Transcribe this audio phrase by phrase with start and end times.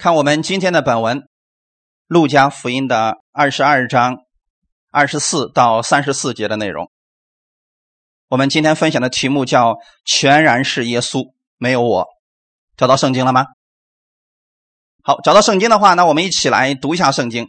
[0.00, 1.18] 看我们今天的本文，
[2.06, 4.20] 《路加福音》的二十二章
[4.90, 6.90] 二十四到三十四节的内容。
[8.28, 9.76] 我们今天分享的题目叫
[10.06, 12.06] “全然是耶稣，没有我”。
[12.78, 13.44] 找到圣经了吗？
[15.02, 17.44] 好，找到圣经的话，那我们一起来读一下圣经。《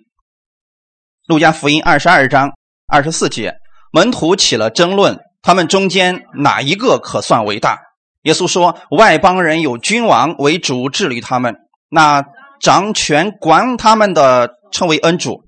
[1.27, 2.51] 路加福音》二十二章
[2.85, 3.55] 二十四节，
[3.93, 7.79] 门徒起了争论，他们中间哪一个可算为大？
[8.23, 11.55] 耶稣说：“外邦人有君王为主治理他们，
[11.87, 12.25] 那。”
[12.61, 15.43] 掌权管他们的称为恩主，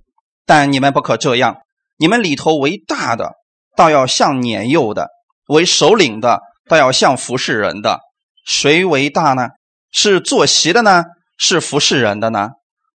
[0.46, 1.58] 但你们不可这样。
[1.98, 3.34] 你们里头为大的，
[3.78, 5.06] 倒要像年幼的；
[5.48, 8.00] 为首领的，倒要像服侍人的。
[8.46, 9.50] 谁为大呢？
[9.92, 11.04] 是坐席的呢？
[11.38, 12.50] 是服侍人的呢？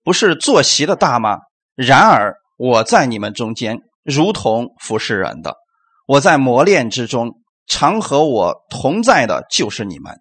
[0.03, 1.41] 不是坐席的大吗？
[1.75, 5.55] 然而我在你们中间，如同服侍人的。
[6.07, 7.35] 我在磨练之中，
[7.67, 10.21] 常和我同在的就是你们。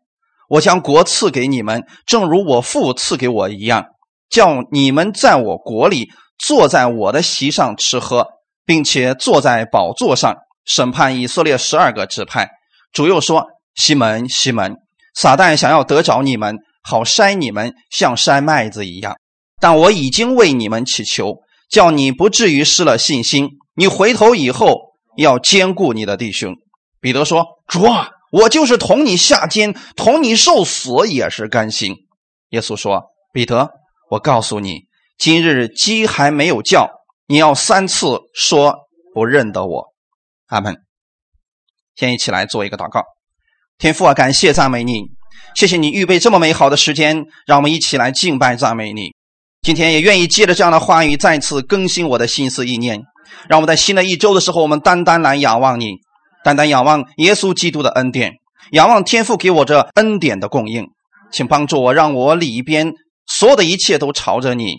[0.55, 3.87] 我将国赐给你们，正如我父赐给我一样，
[4.29, 8.25] 叫你们在我国里坐在我的席上吃喝，
[8.65, 10.33] 并且坐在宝座上
[10.65, 12.49] 审判以色列十二个支派。
[12.93, 14.75] 主又说：“西门，西门，
[15.13, 19.17] 撒旦想要得着你们，好筛你们，像筛麦子一样。
[19.59, 23.49] 但我已经为你们祈求，叫你不至于失了信心。
[23.75, 24.73] 你回头以后
[25.17, 26.55] 要兼顾你的弟兄。”
[27.01, 31.95] 彼得说：“主啊。”我就是同你下监，同你受死也是甘心。
[32.49, 33.69] 耶稣说：“彼得，
[34.11, 36.89] 我告诉你，今日鸡还没有叫，
[37.27, 38.75] 你要三次说
[39.13, 39.93] 不认得我。”
[40.47, 40.75] 阿门。
[41.95, 43.03] 先一起来做一个祷告。
[43.77, 45.03] 天父啊，感谢赞美你，
[45.55, 49.15] 谢谢你预备这么美好的时间，让我们一起来敬拜赞美你。
[49.61, 53.01] 今天也愿意借着这样的话语，再次更新我的心思意念，
[53.47, 56.03] 让我们在新的一周的时候，我们单单来仰望你。
[56.45, 58.33] 单单仰望耶稣基督的恩典，
[58.69, 60.85] 仰望天父给我这恩典的供应，
[61.31, 62.93] 请帮助我，让我里边
[63.25, 64.75] 所有的一切都朝着你。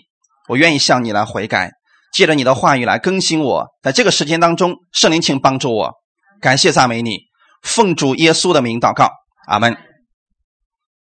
[0.47, 1.73] 我愿意向你来悔改，
[2.13, 3.65] 借着你的话语来更新我。
[3.83, 5.91] 在这个时间当中，圣灵，请帮助我。
[6.39, 7.17] 感谢赞美你，
[7.61, 9.09] 奉主耶稣的名祷告，
[9.45, 9.75] 阿门。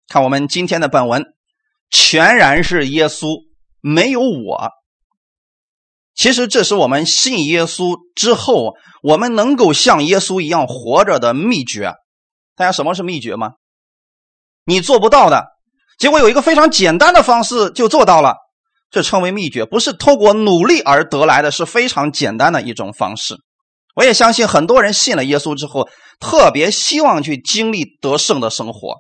[0.10, 1.24] 看我们今天的本文，
[1.90, 3.46] 全然是耶稣，
[3.80, 4.70] 没有我。
[6.22, 11.96] 其实这是我们信耶稣之后，我们能够像耶稣一样活着的秘诀。
[12.56, 13.54] 大家什么是秘诀吗？
[14.64, 15.48] 你做不到的，
[15.98, 18.36] 结果有一个非常简单的方式就做到了，
[18.92, 23.38] 这称为秘诀，不是透过努力而得来的，是非常简单的一种方式。
[23.96, 25.90] 我也相信很多人信了耶稣之后，
[26.20, 28.98] 特别希望去经历得胜的生活。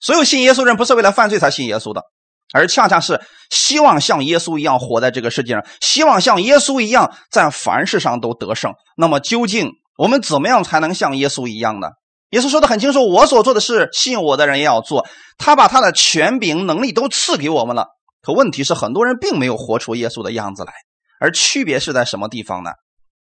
[0.00, 2.04] 所有信耶稣人不是为了犯罪才信耶稣的。
[2.52, 3.20] 而恰恰是
[3.50, 8.72] 希望像耶稣一样活在这个世界上，希望像耶稣一样在凡事上都得胜。
[8.96, 11.88] 那么，究竟我们怎么样才能像耶稣一样呢？
[12.30, 15.06] 耶稣说的很清楚：“我所做的事，信我的人也要做。”
[15.38, 17.86] 他把他的权柄、能力都赐给我们了。
[18.20, 20.72] 可问题是，很多人并没有活出耶稣的样子来。
[21.20, 22.72] 而区别是在什么地方呢？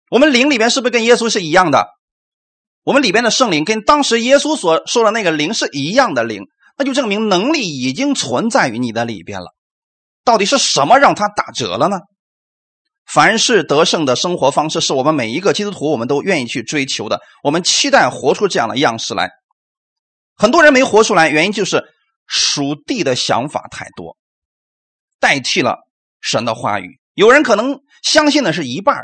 [0.09, 1.87] 我们灵里边是不是跟耶稣是一样的？
[2.83, 6.43] 我们里边的圣灵跟当时耶稣所说的那个灵是一样的灵。
[6.77, 9.55] 那就证明能力已经存在于你的里边了。
[10.23, 11.97] 到底是什么让它打折了呢？
[13.05, 17.19] 凡是得胜的生活方式，是我们每一个基督徒我们都愿意去追求的。
[17.43, 19.31] 我们期待活出这样的样式来。
[20.35, 21.83] 很多人没活出来，原因就是
[22.27, 24.15] 属地的想法太多，
[25.19, 25.79] 代替了
[26.21, 26.99] 神的话语。
[27.15, 28.95] 有人可能相信的是一半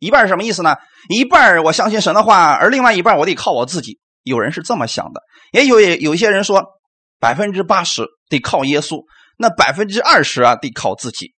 [0.00, 0.76] 一半是什么意思呢？
[1.08, 4.00] 一半我相信神的话，而另外一半我得靠我自己。
[4.24, 5.22] 有人是这么想的，
[5.52, 6.75] 也有有一些人说。
[7.18, 9.04] 百分之八十得靠耶稣，
[9.36, 11.34] 那百分之二十啊得靠自己。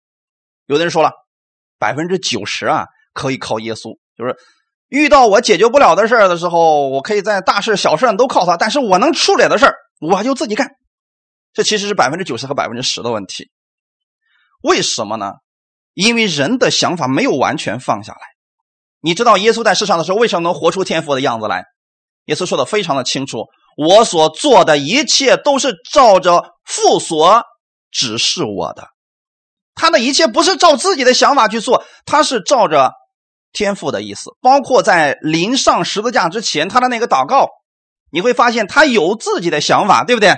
[0.65, 1.11] 有的人说了，
[1.77, 4.35] 百分之九十啊可以靠耶稣，就是
[4.87, 10.71] 遇到我解决不了的事儿的时候，我可以在大事小事上都靠他，但是我能处理的事儿我就自己干。
[11.53, 13.49] 这其实是百分之九十和百分之十的问题。
[14.61, 15.33] 为什么呢？
[15.93, 18.19] 因为人的想法没有完全放下来。
[18.99, 21.65] 你知道耶稣在世上的时候为什么能活出天赋的样子来？
[22.25, 23.45] 耶稣说的非常的清楚。
[23.77, 27.43] 我所做的一切都是照着父所
[27.91, 28.87] 指示我的，
[29.75, 32.91] 他的一切不是照自己的想法去做，他是照着
[33.53, 34.31] 天父的意思。
[34.41, 37.49] 包括在临上十字架之前，他的那个祷告，
[38.11, 40.31] 你会发现他有自己的想法，对不对？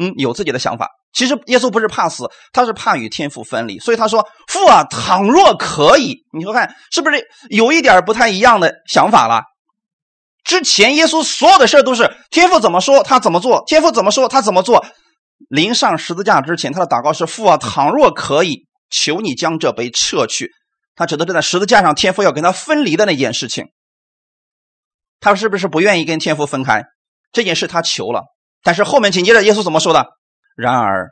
[0.00, 0.88] 嗯，有自己的想法。
[1.12, 9.42] 其实耶稣不是怕死，他是怕与天父分离，所以他说：“父啊，倘若可以，你说看是不是有一点不太一样的想法了？”
[10.48, 14.86] 之前耶稣所有的事都是天父怎么说他怎么做，天父怎么说他怎么做。
[15.50, 20.52] 临上十字架之前，他的祷告是：父啊，倘若可以，求你将这杯撤去。
[20.96, 23.66] 他指的是在十字架上天父要跟他分离的那件事情。
[25.20, 26.86] 他是不是不愿意跟天父分开？
[27.30, 28.24] 这件事他求了，
[28.62, 30.06] 但是后面紧接着耶稣怎么说的？
[30.56, 31.10] 然而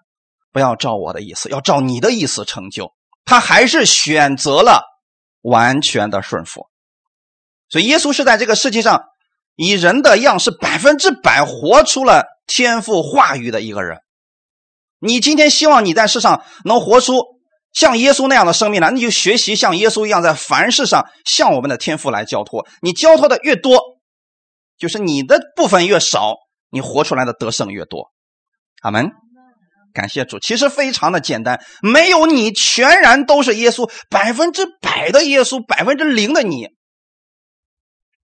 [0.50, 2.94] 不要照我的意思，要照你的意思成就。
[3.26, 4.82] 他还是选择了
[5.42, 6.68] 完全的顺服。
[7.68, 9.04] 所以，耶稣是在这个世界上
[9.56, 13.98] 以人的样式，百分之百活出了天赋话语的一个人。
[15.00, 17.22] 你今天希望你在世上能活出
[17.72, 18.90] 像耶稣那样的生命呢？
[18.90, 22.66] 你就学习像耶稣一样，在凡事上向我们的天赋来交托。
[22.80, 23.80] 你交托的越多，
[24.78, 26.34] 就是你的部分越少，
[26.70, 28.12] 你活出来的得胜越多。
[28.82, 29.10] 阿门。
[29.92, 36.68] 感谢主，其实非常的简单，没有你，全然都是耶稣，百分之百的耶稣，百分之零的你。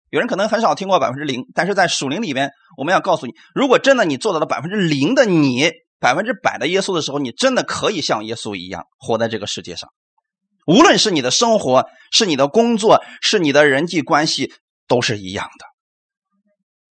[0.09, 9.89] 有人可能很少听过百分之零，但是在属灵里边，我们要告诉你，如果真的你做到了百分之零的你，百分之百的耶稣的时候，你真的可以像耶稣一样活在这个世界上。
[10.65, 14.51] 无论是你的生活，是你的工作，是你的人际关系，
[14.87, 15.65] 都是一样的。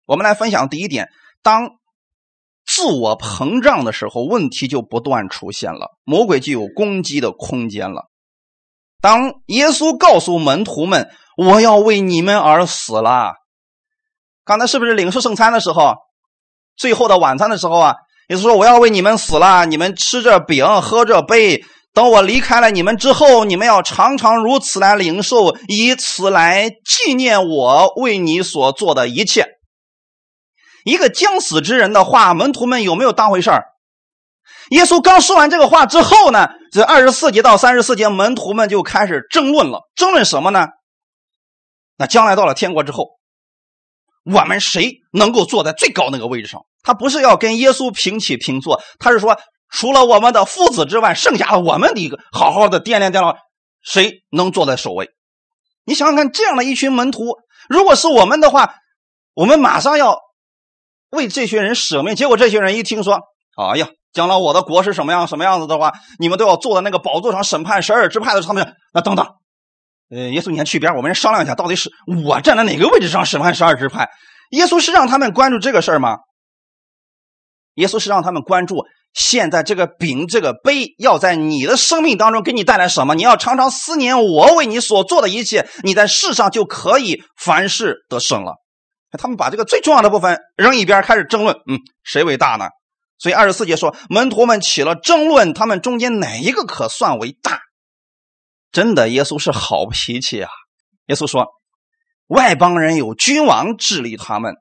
[0.07, 1.09] 我们来分享第一点，
[1.43, 1.71] 当。
[2.69, 8.11] 自我膨胀的时候，问题就不断出现了，魔鬼就有攻击的空间了。
[9.01, 13.35] 当耶稣告诉门徒们：“我要为你们而死了。”
[14.45, 15.95] 刚才是不是领受圣餐的时候，
[16.77, 17.95] 最后的晚餐的时候啊？
[18.29, 21.65] 耶稣说：“我要为你们死了，你们吃着饼，喝着杯，
[21.95, 29.47] 等我离开了你们之后，你们要常常如此来领受，以此来纪念我为你所做的一切。”
[30.85, 33.65] 一个将死之人的话，门徒们有没有当回事儿？
[34.71, 39.83] 耶稣刚说完这个话之后呢，这二十四节到三十四节，门徒们就开始争论了。
[39.95, 40.67] 争论什么呢？
[41.97, 43.11] 那将来到了天国之后，
[44.25, 46.63] 我们谁能够坐在最高那个位置上？
[46.83, 49.39] 他不是要跟耶稣平起平坐，他是说，
[49.71, 53.37] 除了我们的父子之外，剩下的我们的一个好好的掂量掂量，
[53.83, 55.11] 谁能坐在首位？
[55.85, 58.75] 你想想看，这样的一群门徒，如果是我们的话，
[59.35, 60.19] 我们马上要。
[61.11, 63.21] 为这群人舍命，结果这些人一听说，
[63.57, 69.27] 哎呀，将来我的国是什么样什么样子的话，你们都要坐在那个宝座上审判十二支派的时候，他们那等等，
[70.11, 71.91] 呃，耶稣你先去一边，我们商量一下，到底是
[72.25, 74.09] 我站在哪个位置上审判十二支派？
[74.53, 76.17] 耶稣是让他们关注这个事儿吗？
[77.75, 83.15] 耶稣是让他们关注现在这个饼这个杯要在你的生命当中给你带来什么？
[83.15, 88.55] 你要常常思念我为你所做的一切，你在世上就可以凡事得胜了。
[89.19, 92.67] 他们把这个最重要的部分扔一边，开始争论，嗯，谁为大呢？
[93.19, 97.61] 所以二十四节说，门徒们起了争论，他们中间哪一个可算为大？
[98.73, 100.51] 真的，耶稣是好脾气啊！
[101.07, 101.47] 耶稣说，
[102.27, 104.55] 外邦人有君王治理他们，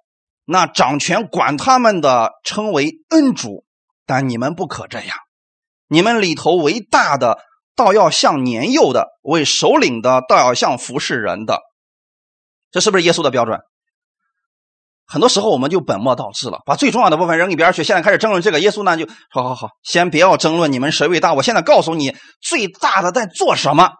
[0.45, 3.65] 那掌权管他们的称为恩主，
[4.05, 5.17] 但你们不可这样，
[5.87, 7.39] 你们里头为大的，
[7.75, 11.59] 倒要像年幼的；为首领的，倒要像服侍人的。
[12.71, 13.59] 这是不是耶稣的标准？
[15.07, 17.83] 很多时候我们就本末倒置了，把最重要的部分扔一边去。
[17.83, 21.33] 现在开始争论这个，耶稣呢就好好好，先不要争论你们谁伟大。
[21.33, 23.91] 我现在告诉你，最大的在做什么？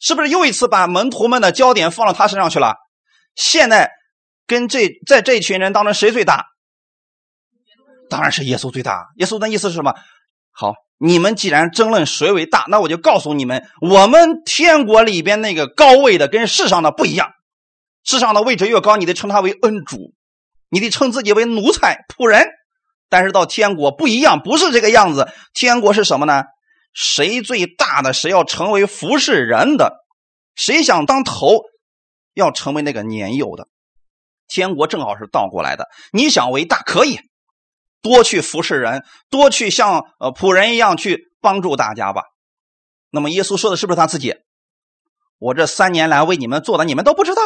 [0.00, 2.76] 是不是又一次把门徒们的焦点放到他身上去了？
[3.34, 3.90] 现在
[4.46, 6.44] 跟这在这群人当中谁最大？
[8.08, 9.08] 当然是耶稣最大。
[9.16, 9.92] 耶稣的意思是什么？
[10.52, 17.30] 好，你们既然争论谁为大，那我就告诉你们，我们天国里边那个高位的跟世上的不一样。
[18.04, 20.14] 世上的位置越高，你得称他为恩主。
[20.70, 22.46] 你得称自己为奴才、仆人，
[23.08, 25.28] 但是到天国不一样，不是这个样子。
[25.54, 26.44] 天国是什么呢？
[26.92, 30.04] 谁最大的，谁要成为服侍人的，
[30.54, 31.62] 谁想当头，
[32.34, 33.68] 要成为那个年幼的。
[34.48, 35.88] 天国正好是倒过来的。
[36.12, 37.20] 你想为大，可以
[38.02, 42.22] 多去服侍人，多去像呃仆人一样去帮助大家吧。
[43.10, 44.34] 那么耶稣说的是不是他自己？
[45.38, 47.42] 我这三年来为你们做的，你们都不知道。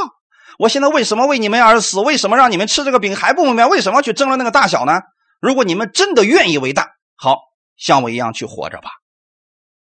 [0.59, 2.01] 我现在为什么为你们而死？
[2.01, 3.67] 为什么让你们吃这个饼还不明白？
[3.67, 5.01] 为什么去争论那个大小呢？
[5.41, 7.39] 如果你们真的愿意为大，好
[7.77, 8.91] 像我一样去活着吧。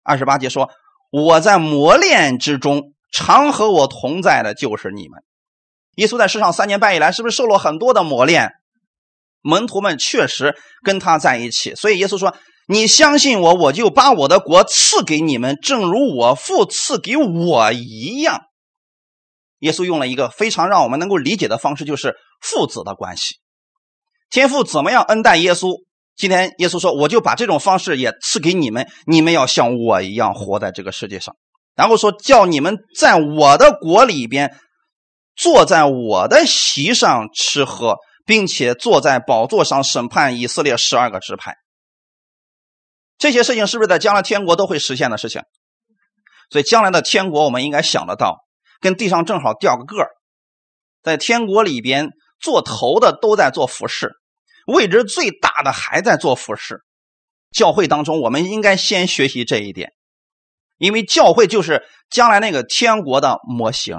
[0.04, 0.70] 二十八节说
[1.12, 5.22] ：“我在磨练之中，常和我同在的就是你们。”
[5.96, 8.54] 耶稣在世上三年半以来，是不是受了很多的磨练？
[9.42, 12.36] 门徒们确实跟他在一起，所以耶稣说
[12.68, 18.44] ：“你相信我，我就把我的国赐给你们，正如我父赐给我一样。”
[19.60, 23.36] 耶稣用了一个非常让我们能够理解的方式，就是父子的关系。
[24.30, 25.84] 天父怎么样恩待耶稣？
[26.16, 31.36] 今天耶稣说：“我就把这种方式也赐给你们，你们要像我一样活在这个世界上。”
[31.76, 34.54] 然后说：“叫你们在我的国里边，
[35.38, 41.56] 坐在我的席上吃喝，并且坐在宝座上审判以色列十二个支派。”
[43.18, 45.42] 这些事情是不是在将来天国都会实现的事情？
[46.50, 48.40] 所以将来的天国，我们应该想得到。
[48.80, 50.10] 跟地上正好调个个儿，
[51.02, 52.10] 在天国里边
[52.40, 54.12] 做头的都在做服饰，
[54.68, 56.82] 位置最大的还在做服饰。
[57.52, 59.92] 教会当中，我们应该先学习这一点，
[60.78, 63.98] 因为教会就是将来那个天国的模型。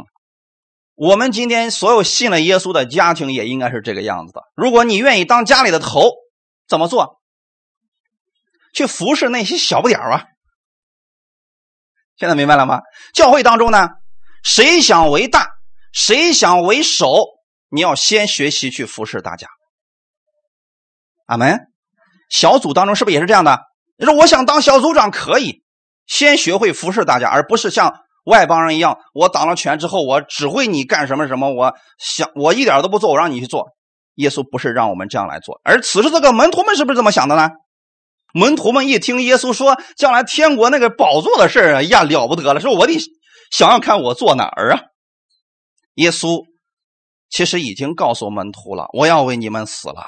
[0.95, 4.43] 我们今天所有信了耶稣的家庭也应该是这个样子的。
[4.55, 6.11] 如果你愿意当家里的头，
[6.69, 7.21] 怎么做？
[8.73, 10.25] 去服侍那些小不点儿啊！
[12.17, 12.81] 现在明白了吗？
[13.13, 13.89] 教会当中呢，
[14.43, 15.47] 谁想为大，
[15.93, 17.27] 谁想为首，
[17.71, 19.49] 你要先学习去服侍大家。
[21.27, 21.59] 阿门。
[22.31, 23.59] 小组当中是不是也是这样的？
[23.99, 25.63] 你说我想当小组长可以，
[26.07, 27.93] 先学会服侍大家，而不是像
[28.25, 33.67] 外邦人一样，我当了权之后，我指挥你干什么什么，我想我一点都不做，我让你去做。
[34.15, 37.51] 耶稣不是让我们这样来做，而此时这个门徒们是不是这么想的呢？
[38.33, 42.97] 门徒们一听耶稣说将来天国那个宝座的事儿呀，了不得了，说我得
[43.51, 44.81] 想要看我坐哪儿啊？
[45.95, 46.45] 耶稣
[47.29, 50.07] 其实已经告诉门徒了，我要为你们死了。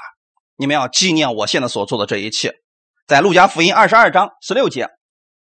[0.55, 2.53] 你们要纪念我现在所做的这一切，
[3.05, 4.87] 在路加福音二十二章十六节，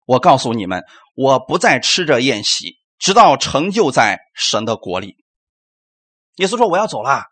[0.05, 0.83] 我告诉你们，
[1.15, 5.17] 我不再吃着宴席，直到成就在神的国里。
[6.36, 7.24] 耶稣说：“我要走了，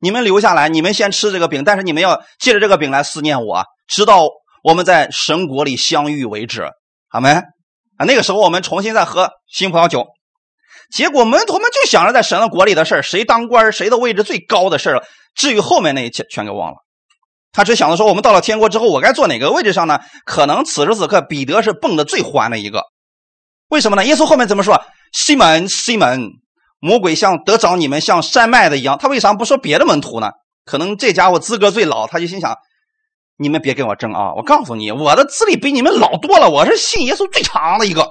[0.00, 4.28] 你们留下来，你们先吃这个饼，但是你们要借着这个饼来思念我，直到
[4.62, 6.70] 我们在神国里相遇为止。”
[7.08, 7.42] 好没？
[8.00, 10.06] 啊，那个时候我们重新再喝新葡萄酒。
[10.90, 15.02] 结果门徒们就想着在神的国里的事谁当官谁的位置最高的事了。
[15.34, 16.76] 至于后面那一切，全给忘了。
[17.52, 22.84] 他只想着说：“我们到了天国之后，我该坐哪个位置上呢？”可能此时此刻，彼得是蹦的最欢的一个。
[23.68, 24.04] 为什么呢？
[24.06, 24.82] 耶稣后面怎么说？
[25.12, 26.30] 西门，西门，
[26.78, 28.96] 魔鬼像得着你们像山脉的一样。
[28.98, 30.30] 他为啥不说别的门徒呢？
[30.64, 32.56] 可能这家伙资格最老，他就心想：
[33.40, 34.34] 你们别跟我争啊！
[34.34, 38.06] 我告诉你，我的资历比你们老多了，我是信耶稣最长的一个。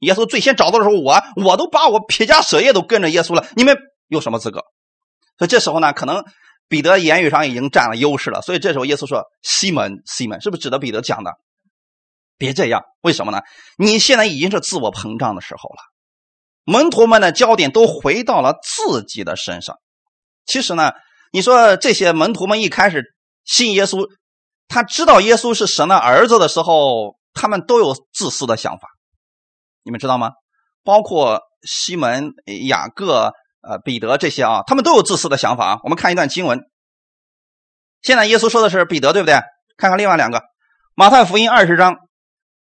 [0.00, 3.46] 耶稣最先找到的时候，我我都把我撇家舍业都跟着耶稣了。
[3.56, 3.76] 你们
[4.08, 4.60] 有什么资格？
[5.38, 6.22] 所以这时候呢，可能。
[6.68, 11.32] 彼得言语上已经占了优势了，所以这时候耶稣说：“西门，西门，是不是指的彼得讲的？
[12.38, 13.40] 别这样，为什么呢？
[13.76, 15.82] 你现在已经是自我膨胀的时候了。
[16.62, 19.78] 门徒们的焦点都回到了自己的身上。
[20.46, 20.92] 其实呢，
[21.32, 24.08] 你说这些门徒们一开始信耶稣，
[24.70, 28.88] 他知道耶稣是神的儿子的时候，他们都有自私的想法。
[29.82, 30.30] 你们知道吗？
[30.82, 32.32] 包括西门、
[32.66, 35.80] 雅各。”呃，彼得这些啊，他们都有自私的想法啊。
[35.82, 36.62] 我们看一段经文。
[38.00, 39.34] 现在耶稣说的是彼得，对不对？
[39.76, 40.40] 看看另外两个，
[40.94, 41.96] 马太福音二十章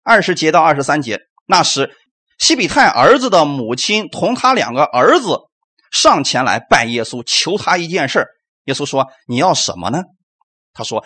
[0.03, 1.21] 二十节到二十三节。
[1.45, 1.95] 那时，
[2.39, 5.39] 西比泰儿子的母亲同他两个儿子
[5.93, 8.27] 上前来拜耶稣，求他一件事。
[8.65, 10.01] 耶稣说：“你要什么呢？”
[10.73, 11.05] 他说：“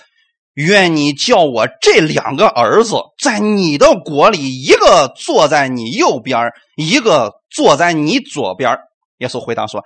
[0.54, 8.76] 愿你叫我这两个儿子在你的国里，一个坐在你右边，一个坐在你左边。”
[9.18, 9.82] 耶稣回答说：“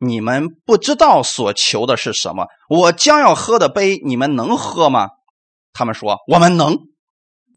[0.00, 2.46] 你们不知道所求的是什么。
[2.68, 5.08] 我将要喝的杯，你们能喝吗？”
[5.74, 6.78] 他们说：“我们能。”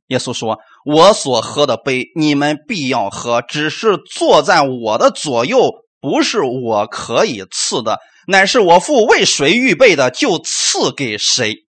[0.08, 3.42] 耶稣说：“我所喝的杯，你们必要喝。
[3.42, 11.66] 只是坐在我的左右，不是我可以赐的，乃是我父为谁预备的，就赐给谁。”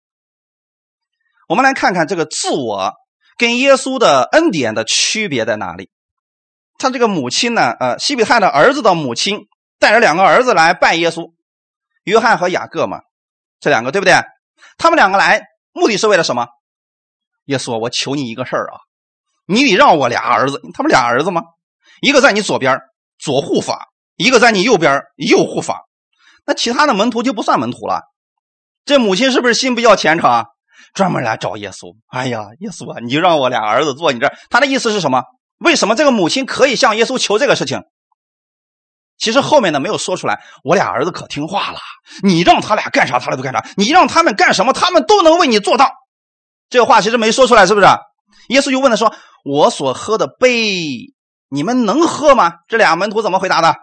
[1.51, 2.93] 我们来看看这个自我
[3.37, 5.91] 跟耶稣的恩典的区别在哪里。
[6.79, 7.73] 他这个母亲呢？
[7.73, 9.49] 呃，西比泰的儿子的母亲
[9.81, 11.33] 带着两个儿子来拜耶稣，
[12.05, 13.01] 约翰和雅各嘛，
[13.59, 14.15] 这两个对不对？
[14.79, 15.43] 他们两个来
[15.73, 16.47] 目的是为了什么？
[17.47, 18.79] 耶稣，我求你一个事儿啊，
[19.45, 21.43] 你得让我俩儿子，他们俩儿子吗？
[22.01, 22.79] 一个在你左边
[23.19, 25.89] 左护法，一个在你右边右护法。
[26.47, 28.03] 那其他的门徒就不算门徒了。
[28.85, 30.45] 这母亲是不是心比较虔诚啊？
[30.95, 31.95] 专门来找耶稣。
[32.09, 34.37] 哎呀，耶稣啊，你就让我俩儿子坐你这儿。
[34.51, 35.23] 他的意思是什么？
[35.59, 37.83] 为什么这个母亲可以向耶稣求这个事情？
[39.19, 40.43] 其实后面呢没有说出来。
[40.65, 41.79] 我俩儿子可听话了，
[42.23, 45.91] 你让他俩干啥，他俩都干啥；你让他们干什么，他们都能为你做到。
[46.71, 47.87] 这个话其实没说出来，是不是？
[48.49, 51.13] 耶稣就问他说：“我所喝的杯，
[51.51, 53.77] 你们能喝吗？”这俩门徒怎么回答的？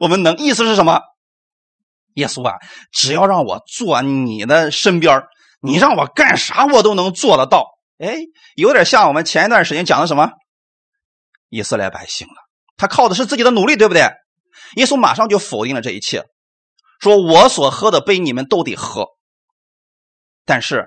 [0.00, 0.36] 我们能。
[0.38, 1.00] 意思是什么？
[2.14, 2.56] 耶稣啊，
[2.90, 5.22] 只要让我坐你的身边，
[5.62, 7.68] 你让我干啥，我都能做得到。
[7.98, 8.16] 哎，
[8.56, 10.32] 有点像我们前一段时间讲的什么？
[11.48, 12.34] 以色列百姓了，
[12.76, 14.02] 他靠的是自己的努力，对不对？
[14.76, 16.24] 耶稣马上就否定了这一切，
[17.00, 19.06] 说我所喝的杯你们都得喝，
[20.44, 20.86] 但是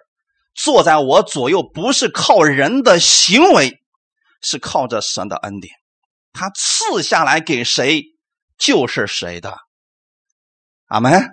[0.53, 3.79] 坐在我左右不是靠人的行为，
[4.41, 5.73] 是靠着神的恩典，
[6.33, 8.03] 他赐下来给谁
[8.57, 9.57] 就是谁的。
[10.87, 11.29] 阿门。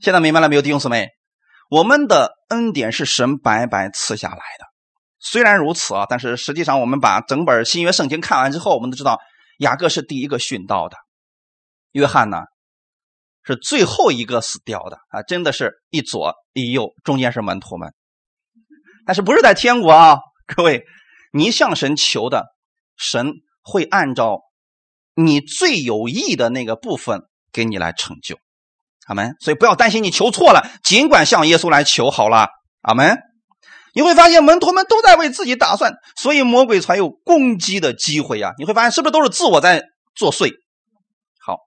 [0.00, 1.08] 现在明白了没有，弟兄姊妹？
[1.72, 4.66] 我们的恩典是神白白赐下来的。
[5.18, 9.18] 虽然如此啊，但是实际上，我们把整本新约圣经看完之后，我们都知道
[9.56, 10.98] 雅各是第一个殉道的，
[11.92, 12.42] 约翰呢
[13.42, 15.22] 是最后一个死掉的啊！
[15.22, 17.94] 真的是一左一右，中间是门徒们，
[19.06, 20.18] 但是不是在天国啊？
[20.54, 20.84] 各位，
[21.32, 22.48] 你向神求的，
[22.98, 24.42] 神会按照
[25.14, 28.36] 你最有益的那个部分给你来成就。
[29.06, 29.34] 阿门。
[29.40, 32.48] 所以不要担心你求错了，尽管向耶稣来求好了。
[32.82, 33.18] 阿门。
[33.94, 38.52] 你会发现门徒们都在为自己打算，所以魔鬼才有攻击的机会呀。
[38.58, 39.82] 你会发现是不是都是自我在
[40.16, 40.50] 作祟？
[41.44, 41.58] 好，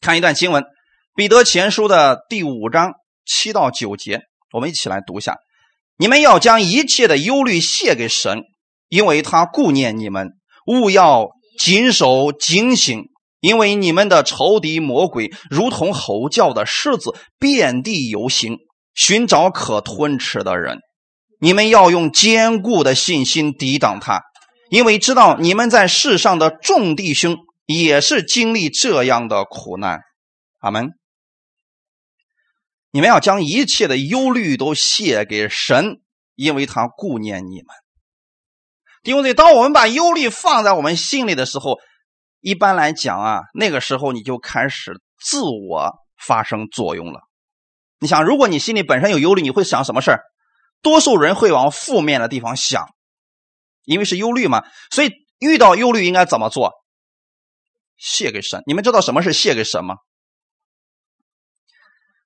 [0.00, 0.62] 看一段经文，
[1.14, 2.92] 《彼得前书》的第五章
[3.26, 5.36] 七到九节，我们一起来读一下。
[5.98, 8.38] 你们要将一切的忧虑卸给神，
[8.88, 10.30] 因为他顾念你们。
[10.64, 13.08] 勿要谨守警醒，
[13.42, 18.58] 因为你们的仇敌魔鬼如同吼叫的狮子，遍地游行，
[18.94, 20.78] 寻找可吞吃的人。
[21.40, 24.22] 你们要用坚固的信心抵挡他，
[24.70, 29.98] 因为知道你们在世上的众弟兄也是经历这样的苦难。
[30.60, 30.90] 阿门。
[32.92, 36.00] 你们要将一切的忧虑都卸给神，
[36.36, 37.66] 因为他顾念你们。
[39.02, 41.80] 弟兄姊当我们把忧虑放在我们心里的时候，
[42.42, 47.20] 一般来讲啊，那个时候你就开始自我发生作用了。
[48.00, 50.20] 你想，如果你心里本身有忧虑，你会想什么事儿？
[50.82, 52.88] 多数人会往负面的地方想，
[53.84, 54.64] 因为是忧虑嘛。
[54.90, 56.72] 所以遇到忧虑应该怎么做？
[57.96, 58.60] 谢给神。
[58.66, 59.94] 你们知道什么是谢给神吗？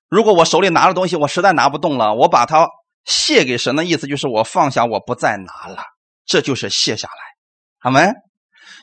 [0.09, 2.67] 如果我手里拿的东西我实在拿不动了，我把它
[3.05, 5.83] 卸给神的意思就是我放下，我不再拿了。
[6.25, 7.13] 这就是卸下来，
[7.77, 8.11] 好没？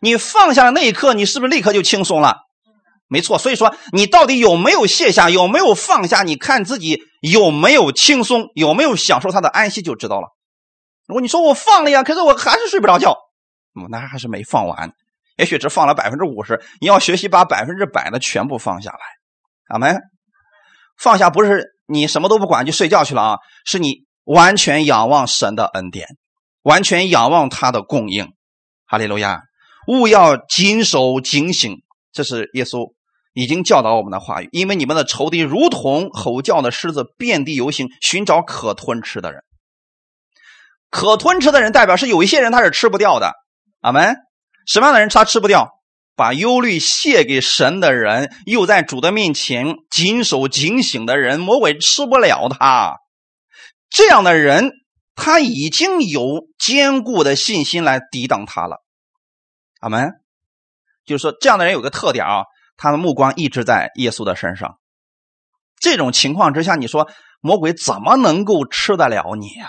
[0.05, 2.37] 你放下的那一刻，你是不是立刻就轻松了？
[3.09, 6.23] 没错，所以说你到底有没有卸下，有没有放下？
[6.23, 10.29] 你看自己有没有轻松，有没有享受他的安息就知道了。
[11.07, 13.17] 如果你说我放了呀，可是我还是睡不着觉，
[13.91, 14.93] 那还是没放完，
[15.37, 16.63] 也许只放了百分之五十。
[16.81, 18.99] 你要学习把百分之百的全部放下来，
[19.69, 19.97] 好没？
[20.99, 26.07] 放下不是你什么都不管就睡觉去了啊，是你完全仰望神的恩典。
[26.63, 28.33] 完全仰望他的供应，
[28.87, 29.43] 哈利路亚！
[29.87, 32.93] 勿要谨守警醒，这是耶稣
[33.33, 34.49] 已经教导我们的话语。
[34.53, 39.43] 因为你们的仇敌如同吼叫的狮子，遍地游行，寻找可吞吃的人。
[40.91, 43.33] 可吞吃的人代表是有一些人他是吃不掉的。
[43.81, 44.17] 阿门。
[44.67, 45.71] 什么样的人他吃不掉？
[46.17, 52.97] 把忧虑卸给神的人，又在主的面前谨守警醒的人，魔鬼吃不了他。
[53.91, 54.73] 这样的人。
[55.17, 58.83] 他已经有坚固的信心来抵挡他了，
[59.85, 60.13] 阿门。
[61.05, 62.45] 就是说，这样的人有个特点啊，
[62.77, 64.79] 他的目光一直在耶稣的身上。
[65.79, 69.69] 这种情况之下，你说魔鬼怎么能够吃得了你呀？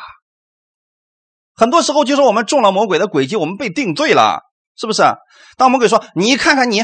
[1.54, 4.42] 很多时候就是我们中了魔鬼的诡计，我们被定罪了，
[4.78, 5.04] 是不是？
[5.58, 6.84] 当魔鬼说：“你看看你，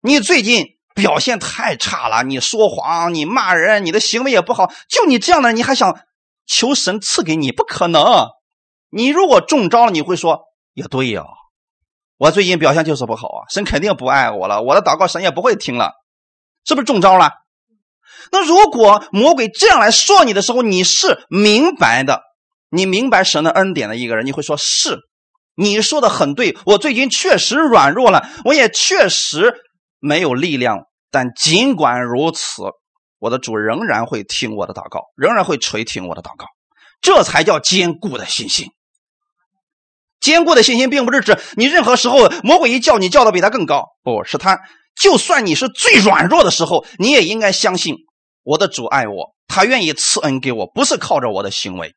[0.00, 5.96] 你最近表现太差了，你说谎，你骂人，你的行为也不好，就你这样的人，你还想？”
[6.44, 8.26] 求神赐给你不可能，
[8.90, 10.40] 你如果中招了，你会说
[10.74, 11.22] 也对呀，
[12.22, 15.90] 我最近表现就是不好啊，神肯定不爱我了，我的祷告神也不会听了，
[16.64, 17.32] 是不是中招了？
[18.30, 22.20] 那如果魔鬼这样来说你的时候，你是明白的，
[22.70, 25.00] 你明白神的恩典的一个人，你会说是，
[25.56, 29.54] 你说的很对，我最近确实软弱了，我也确实
[29.98, 30.78] 没有力量，
[31.10, 32.62] 但尽管如此。
[33.18, 36.46] 我的主仍然会听我的祷告，仍然会垂听我的祷告，
[37.00, 38.68] 这才叫坚固的信心。
[40.22, 44.60] 坚固的信心并不是指你任何时候魔鬼一叫你叫的比他更高，不是他。
[44.94, 47.96] 就算你是最软弱的时候，你也应该相信
[48.42, 51.94] 我的主爱我，他愿意赐恩给我，不是靠着我的行为。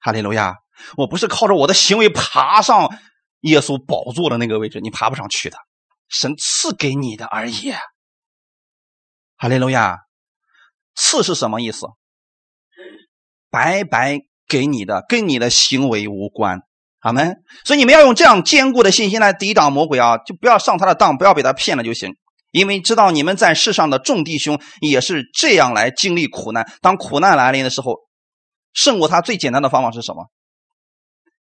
[0.00, 0.56] 哈利路亚！
[0.96, 2.88] 我不是靠着我的行为爬上
[3.40, 5.58] 耶稣宝座的那个位置，你爬不上去的，
[6.08, 7.72] 神赐给你的而已。
[9.36, 9.98] 哈利路亚！
[10.94, 11.86] 赐是什么意思？
[13.50, 16.62] 白白给你的，跟你的行为无关，
[17.00, 17.36] 阿门。
[17.64, 22.14] 所以你们要用这样坚固的信心来抵挡魔鬼啊，就不要上他的当，不要被他骗了就行。
[22.50, 26.70] 因为知道你们在世上的众弟兄也是这样来经历苦难。
[26.80, 27.96] 当苦难来临的时候，
[28.72, 30.30] 胜过他最简单的方法是什么？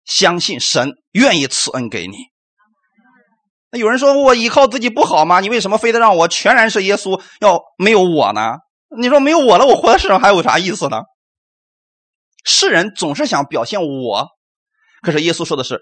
[0.04, 2.16] 相信神愿意赐恩给你。
[3.72, 5.40] 那有人说我依靠自己不好吗？
[5.40, 8.58] 你为什么非得让我全然是耶稣，要没有我呢？
[8.98, 11.02] 你说没有我了，我活在世上还有啥意思呢？
[12.44, 14.28] 世人总是想表现我，
[15.06, 15.80] 可是耶稣说的是：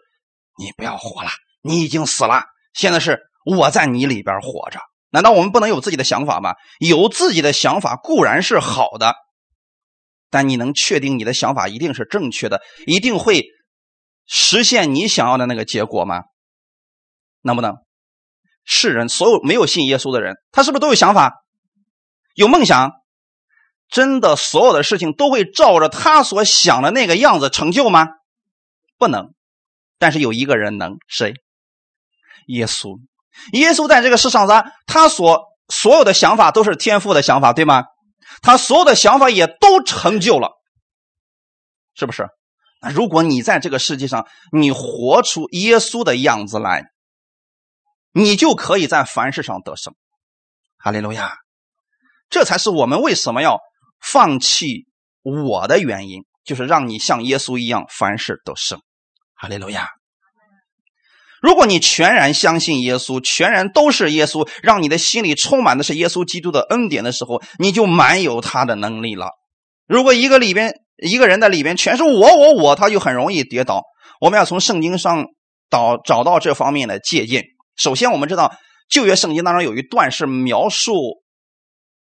[0.58, 1.30] 你不要活了，
[1.62, 4.80] 你已经死了，现在是我在你里边活着。
[5.10, 6.56] 难道我们不能有自己的想法吗？
[6.80, 9.16] 有自己的想法固然是好的，
[10.30, 13.46] 但你能确定你的想法一定是正确的，一定会
[14.26, 16.24] 实现你想要的那个结果吗？
[17.42, 17.78] 能不能？
[18.66, 21.34] 世人所有没有信耶稣的人，他是不是都有想法？
[22.36, 22.92] 有梦想，
[23.88, 28.08] 真的所有的事情都会照着他所想的那个样子成就吗？
[29.04, 29.34] 不能。
[30.00, 31.34] 但是有一个人能，谁？
[32.48, 33.00] 耶稣。
[33.52, 37.84] 耶稣在这个世上上，他所所有的想法都是天赋的想法，对吗？
[38.42, 40.52] 他所有的想法也都成就了，
[41.96, 42.28] 是不是？
[42.82, 46.86] 那如果你在这个世界上，你活出耶稣的样子来，
[48.14, 49.94] 你就可以在凡事上得胜。
[50.78, 51.38] 哈利路亚！
[52.30, 53.60] 这才是我们为什么要
[54.02, 54.88] 放弃
[55.22, 58.82] 我的原因，就是让你像耶稣一样凡事得胜。
[59.44, 59.90] 哈利路亚！
[61.42, 69.32] 如果你全然相信耶稣，全然都是耶稣，让你的心里充满的是耶稣基督的恩典的时候，你就满有他的能力了。
[69.86, 73.82] 如果一个里边一个人的里边全是我我我，他就很容易跌倒。
[74.22, 75.26] 我们要从圣经上
[75.70, 77.44] 找找到这方面的借鉴。
[77.76, 78.56] 首先，我们知道
[78.88, 81.22] 旧约圣经当中有一段是描述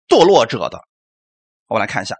[0.08, 0.78] 堕落者的，
[1.68, 2.16] 我们来看一下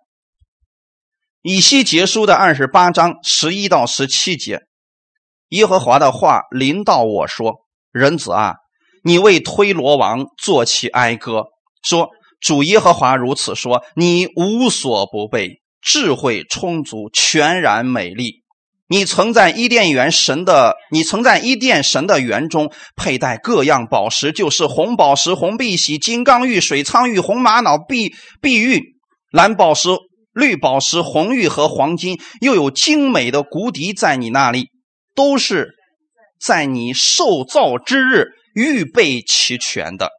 [1.40, 4.60] 以西结书的二十八章十一到十七节。
[5.50, 7.54] 耶和华的话临到我说
[7.92, 8.54] ：“人子啊，
[9.04, 11.44] 你为推罗王作起哀歌，
[11.84, 12.08] 说
[12.40, 18.42] 主耶和华如此说：你无所不备，智慧充足，全然美丽。
[18.88, 28.96] 你曾在伊甸园神的，你曾在伊甸神的园中佩戴各样宝石，就是红宝石、红碧玺、金刚玉、水苍玉、红玛瑙、碧碧玉、
[29.30, 29.90] 蓝宝石、
[30.32, 34.70] 绿宝石、红玉和黄金，又有精美的骨笛在你那里。”
[35.16, 35.70] 都是
[36.40, 40.10] 在你受造之日预备齐全的。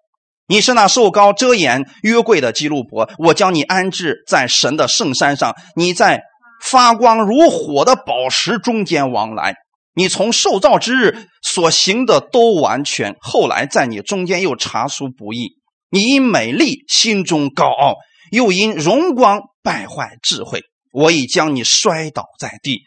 [0.47, 5.53] 你是那受高遮掩约柜的基路伯，我将你安置在神的圣山上。
[5.75, 6.23] 你在
[6.61, 9.55] 发光如火的宝石中间往来。
[9.93, 15.53] 你从受造之日所行的都完全，后来在你中间又查出不义。
[15.89, 17.95] 你因美丽心中高傲，
[18.31, 20.61] 又因荣光败坏智慧。
[20.93, 22.81] 我已将你摔倒在地。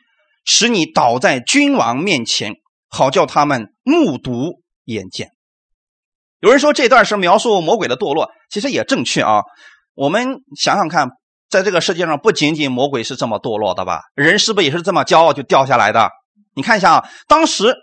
[0.52, 2.54] 使你倒在君王面前，
[2.88, 5.30] 好叫他们目睹眼见。
[6.40, 9.42] 有人说这段是描述魔鬼的堕落，其实也正确啊。
[9.94, 11.10] 我们想想看，
[11.48, 14.00] 在这个世界上，不仅仅魔鬼是这么堕落的吧？
[14.16, 16.10] 人是不是也是这么骄傲就掉下来的？
[16.56, 17.76] 你看一下啊，当时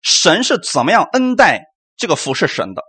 [0.00, 1.62] 神是怎么样恩待
[1.96, 2.82] 这个服侍神的？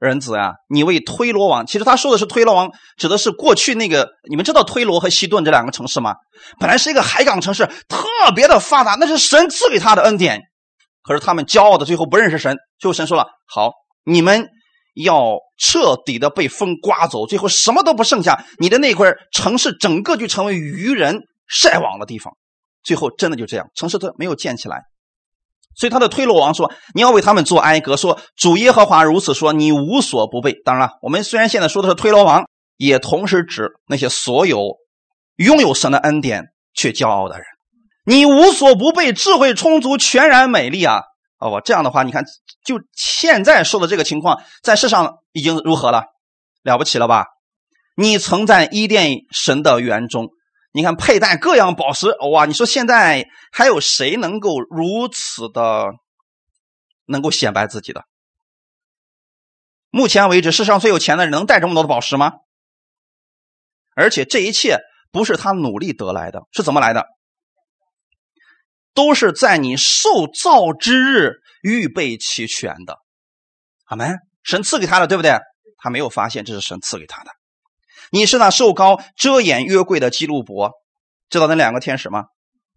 [0.00, 4.08] 人子啊，你为推罗王，其实他说的是推罗王，指的是过去那个。
[4.30, 6.14] 你们知道推罗和西顿这两个城市吗？
[6.58, 10.40] 本来是一个海港城市，特别的发达，那是神赐给他的恩典。
[11.02, 13.72] 可是他们骄傲的，最后不认识神，最后神说了：“好，
[14.04, 14.48] 你们
[14.94, 22.34] 要彻底的被风刮走，最后什么都不剩下，你的那块城市整个就成为渔人晒网的地方。
[22.82, 24.80] 最后真的就这样，城市都没有建起来。”
[25.80, 30.52] 所以他的推罗王说：“你要为他们做哀歌，说主耶和华如此说，你无所不备。
[30.62, 32.44] 当然了，我们虽然现在说的是推罗王，
[32.76, 34.76] 也同时指那些所有
[35.36, 37.46] 拥有神的恩典却骄傲的人。
[38.04, 41.00] 你无所不备，智慧充足，全然美丽啊！
[41.38, 42.24] 哦，这样的话，你看，
[42.62, 46.02] 就现在说的这个情况，在世上已经如何了？
[46.62, 47.24] 了不起了吧？
[47.96, 50.28] 你曾在伊甸神的园中。”
[50.72, 52.46] 你看，佩戴各样宝石，哇！
[52.46, 55.86] 你说现在还有谁能够如此的
[57.06, 58.04] 能够显摆自己的？
[59.90, 62.34] 目前为止，世上最有钱的人能带这么多的宝石吗？
[63.96, 64.78] 而且这一切
[65.10, 67.06] 不是他努力得来的，是怎么来的？
[68.94, 72.98] 都是在你受造之日预备齐全的。
[73.86, 74.18] 阿门！
[74.44, 75.36] 神赐给他的，对不对？
[75.78, 77.30] 他没有发现这是神赐给他的。
[78.10, 80.72] 你是那受高遮掩约柜的基路伯，
[81.28, 82.24] 知道那两个天使吗？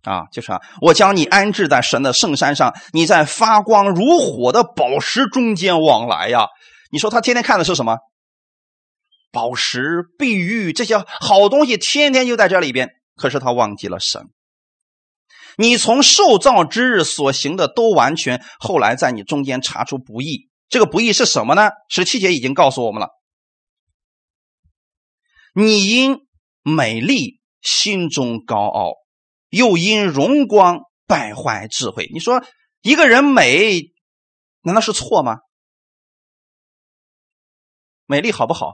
[0.04, 6.48] 啊，就是啊，我将你安置在神的圣山上，你在发光如火的宝石中间往来呀。
[6.92, 7.98] 你说他天天看的是什么？
[9.32, 12.90] 宝石、碧玉这些好东西，天天就在这里边。
[13.16, 14.30] 可是他忘记了神。
[15.58, 20.50] 你从受造之日所行的都完全，后来在你中间查出不义。
[20.68, 21.70] 这个不义是什么呢？
[21.90, 23.10] 十七节已经告诉我们了。
[25.54, 26.20] 你因
[26.64, 28.94] 美丽心中高傲，
[29.50, 32.10] 又因荣光败坏智慧。
[32.12, 32.44] 你说
[32.82, 33.92] 一个人美，
[34.62, 35.38] 难道是错吗？
[38.06, 38.74] 美丽好不好？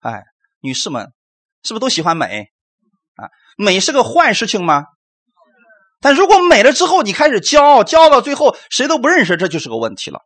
[0.00, 0.22] 哎，
[0.60, 1.12] 女士们，
[1.62, 2.46] 是不是都喜欢美？
[3.16, 4.84] 啊，美是个坏事情吗？
[6.00, 10.20] 但如果美了之后，你开始骄傲，骄傲到最后谁都不认识，这就是个问题了。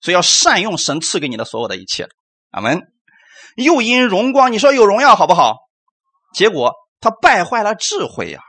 [0.00, 2.08] 所以要善用神赐给你的所有的一切。
[2.50, 2.91] 阿门。
[3.56, 5.56] 又因荣光，你说有荣耀好不好？
[6.34, 8.40] 结果他败坏了智慧呀。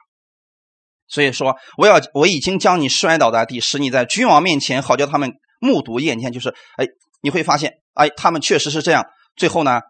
[1.08, 6.32] 所以说，我要我已经将你摔倒在地，使你在君王面前，好叫他们目睹眼前。
[6.32, 6.88] 就是，哎，
[7.22, 9.06] 你会发现，哎，他们确实是这样。
[9.36, 9.82] 最后呢，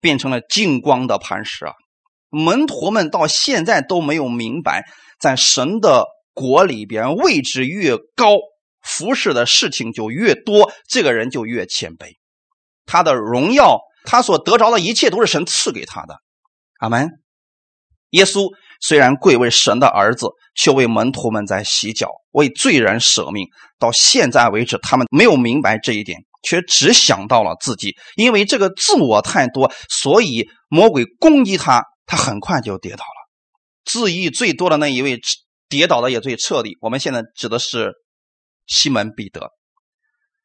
[0.00, 1.74] 变成了净光的磐石啊。
[2.30, 4.84] 门徒们到现在都没有明白，
[5.20, 8.36] 在神的国里边位置越高，
[8.80, 12.12] 服侍的事情就越多，这个人就越谦卑。
[12.86, 16.16] 他的荣耀，他所得着的一切都是神赐给他的。
[16.78, 17.10] 阿门。
[18.10, 23.46] 耶稣虽然贵为神的儿子，却为门徒们在洗脚，为罪人舍命。
[23.78, 27.96] 到现在为止，他们没有明白这一点，却只想到了自己。
[28.16, 33.30] 因为这个自我太多，所以魔鬼攻击他，他很快就跌倒了。
[33.84, 35.18] 自义最多的那一位，
[35.68, 36.76] 跌倒的也最彻底。
[36.80, 37.92] 我们现在指的是
[38.66, 39.50] 西门彼得。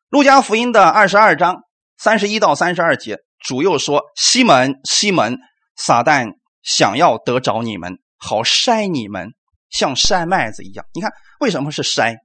[0.09, 1.57] 路加福音的二十二章
[1.97, 5.37] 三十一到三十二节，主又说：“西门，西门，
[5.75, 9.33] 撒旦。”想要得着你们，好筛你们，
[9.69, 10.85] 像筛麦子一样。
[10.93, 12.17] 你看，为什么是筛？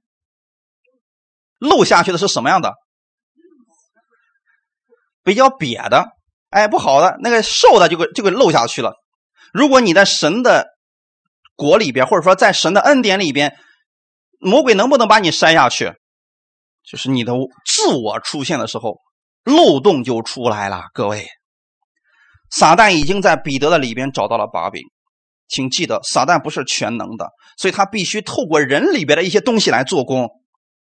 [1.59, 2.73] 漏下去的是什么样的？
[5.23, 6.07] 比较瘪的，
[6.49, 8.95] 哎，不好的，那个瘦的就给就给漏下去了。
[9.53, 10.67] 如果你在神的
[11.55, 13.57] 国里边，或者说在神的恩典里边，
[14.39, 15.93] 魔鬼能不能把你筛下去？
[16.83, 17.31] 就是你的
[17.65, 18.99] 自我出现的时候，
[19.43, 21.27] 漏洞就出来了，各位。
[22.49, 24.83] 撒旦已经在彼得的里边找到了把柄，
[25.47, 30.29] 请记得，撒旦不是全能的，所以他必须透过人里边的一些东西来做工。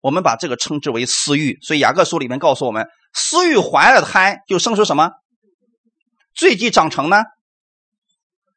[0.01, 1.59] 我们把这个称之为私欲。
[1.61, 5.11] 所以雅各书里面告诉我们，私欲怀了胎就生出什么？
[6.35, 7.17] 罪既长成呢？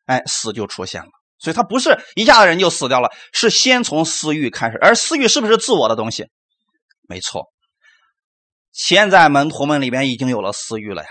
[0.06, 1.10] 哎，死就出现了。
[1.40, 4.78] 所以他不是一下子人就死掉了，是先从私欲开始。
[4.80, 6.28] 而私欲是不是自我的东西？
[7.10, 7.52] 没错。
[8.72, 11.10] 现在门徒们里边已经有了私欲了呀。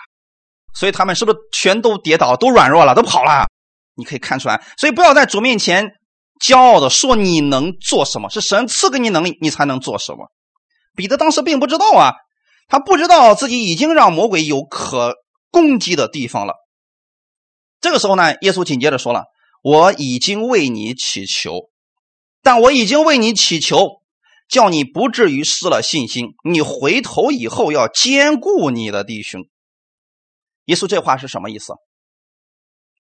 [0.74, 3.48] 所以他们是不是全都跌倒，都软弱了，都跑了？
[3.96, 4.64] 你可以看出来。
[4.78, 5.92] 所以不要在主面前
[6.40, 10.30] 骄傲的说你能做什么，是神赐给你能力，你才能做什么。
[10.94, 12.12] 彼得当时并不知道啊，
[12.68, 15.16] 他不知道自己已经让魔鬼有可
[15.50, 16.54] 攻击的地方了。
[17.80, 19.24] 这个时候呢，耶稣紧接着说了
[19.62, 21.70] ：“我已经为你祈求，
[22.42, 23.99] 但我已经为你祈求，
[24.50, 26.34] 叫你不至于失了信心。
[26.44, 29.46] 你回头以后要兼顾你的弟兄。”
[30.66, 31.72] 耶稣这话是什么意思？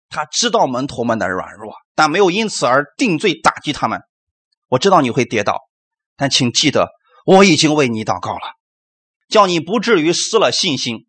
[0.09, 4.00] 他知道门徒们的软弱，但没有因此而定罪打击他们。
[4.68, 5.59] 我知道你会跌倒，
[6.16, 6.88] 但请记得，
[7.24, 8.40] 我已经为你祷告了，
[9.29, 11.07] 叫你不至于失了信心。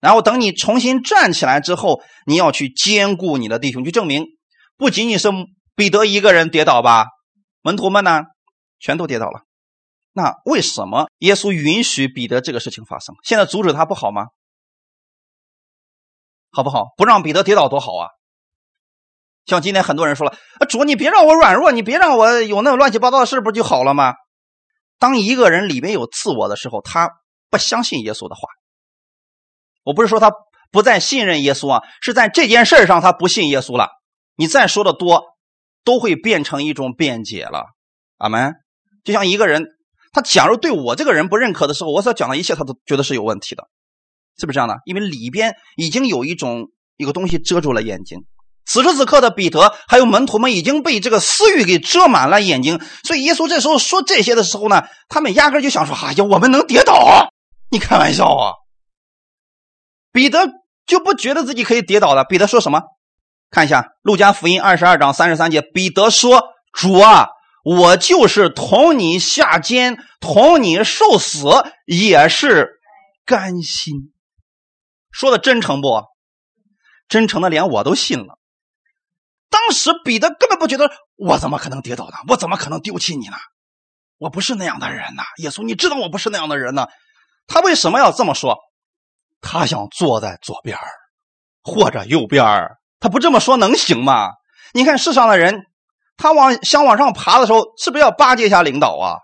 [0.00, 4.26] 然后等你重新站起来之后，你要去兼顾你的弟兄，去证明
[4.76, 5.28] 不仅仅是
[5.74, 7.06] 彼得一个人跌倒吧？
[7.62, 8.22] 门徒们呢，
[8.78, 9.47] 全都跌倒了。
[10.18, 13.14] 那为什么耶稣允许彼得这个事情发生？
[13.22, 14.26] 现在阻止他不好吗？
[16.50, 16.86] 好不好？
[16.96, 18.08] 不让彼得跌倒多好啊！
[19.46, 20.36] 像今天很多人说了
[20.68, 24.14] ：“主，你别让我软弱，你别让我有那种乱七八糟的事，不就好了吗？”
[24.98, 27.08] 当一个人里面有自我的时候，他
[27.48, 28.48] 不相信耶稣的话。
[29.84, 30.32] 我不是说他
[30.72, 33.90] 不再信任耶稣啊，是在这件事上他不信耶稣了。
[34.34, 35.22] 你再说的多，
[35.84, 37.66] 都会变成一种辩解了。
[38.16, 38.54] 阿门。
[39.04, 39.64] 就像一个人，
[40.18, 43.68] 他假如对我这个人不认可的时候，我所讲的一切他都觉得是有问题的。
[44.36, 44.78] 是不是这样的？
[44.84, 48.24] 因为里边已经有一种一个东西遮住了眼睛。
[48.64, 57.30] 此时此刻的彼得还有门徒们已经被这个私欲给遮满了眼睛，所以耶稣这时候说这些的时候呢，他们压根就想说：“哎呀，我们能跌倒？
[57.70, 58.52] 你开玩笑啊！”
[60.12, 60.48] 彼得
[60.84, 62.24] 就不觉得自己可以跌倒了。
[62.24, 62.82] 彼得说什么？
[63.50, 67.28] 看一下《路加福音》二十二章三十三节，彼得说：“主啊，
[67.64, 71.46] 我就是同你下监，同你受死，
[71.86, 72.80] 也是
[73.24, 74.12] 甘心。”
[75.10, 76.04] 说的真诚不？
[77.08, 78.38] 真诚的连我都信了。
[79.50, 82.12] 当时彼得根本不觉得我怎么可能跌倒呢？
[82.28, 83.36] 我怎么可能丢弃你呢？
[84.18, 85.22] 我不是那样的人呐！
[85.38, 86.86] 耶稣，你知道我不是那样的人呢。
[87.46, 88.58] 他为什么要这么说？
[89.40, 90.76] 他想坐在左边
[91.62, 92.44] 或者右边
[93.00, 94.32] 他不这么说能行吗？
[94.74, 95.62] 你看世上的人，
[96.18, 99.16] 他往想往上爬的时候，是不是要巴结一下领导啊？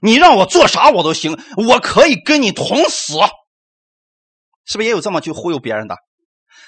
[0.00, 3.14] 你让我做啥我都行，我可以跟你同死。
[4.64, 5.96] 是不是也有这么去忽悠别人的？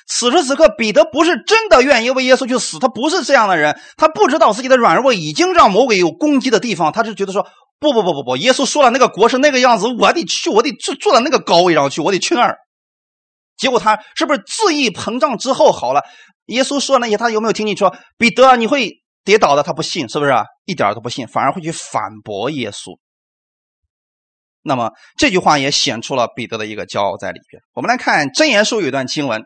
[0.08, 7.46] 此时此刻，彼得不是真的愿意为耶稣去死，他不是这样的人，他不知道自己的软弱已经让魔鬼有攻击的地方，他是觉得说
[7.78, 12.56] 不不不不不，耶稣说了那个国是那个样子，我得去，我得坐坐到那个高位上去，我得去那儿。
[13.56, 16.02] 结果他是不是自意膨胀之后好了？
[16.46, 17.84] 耶稣说那些，他有没有听进去？
[18.18, 20.32] 彼得你会跌倒的，他不信，是不是？
[20.64, 22.98] 一点都不信，反而会去反驳耶稣。
[24.60, 27.62] 那么这句话也显出了彼得的一个骄傲在里边。
[27.72, 29.44] 我们来看《真言书》有一段经文，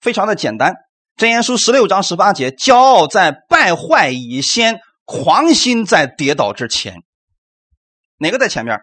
[0.00, 0.72] 非常的简单，
[1.18, 7.02] 《真言书》十六章十八节：“骄傲在败坏以先，狂心在跌倒之前。”
[8.16, 8.78] 哪个在前面？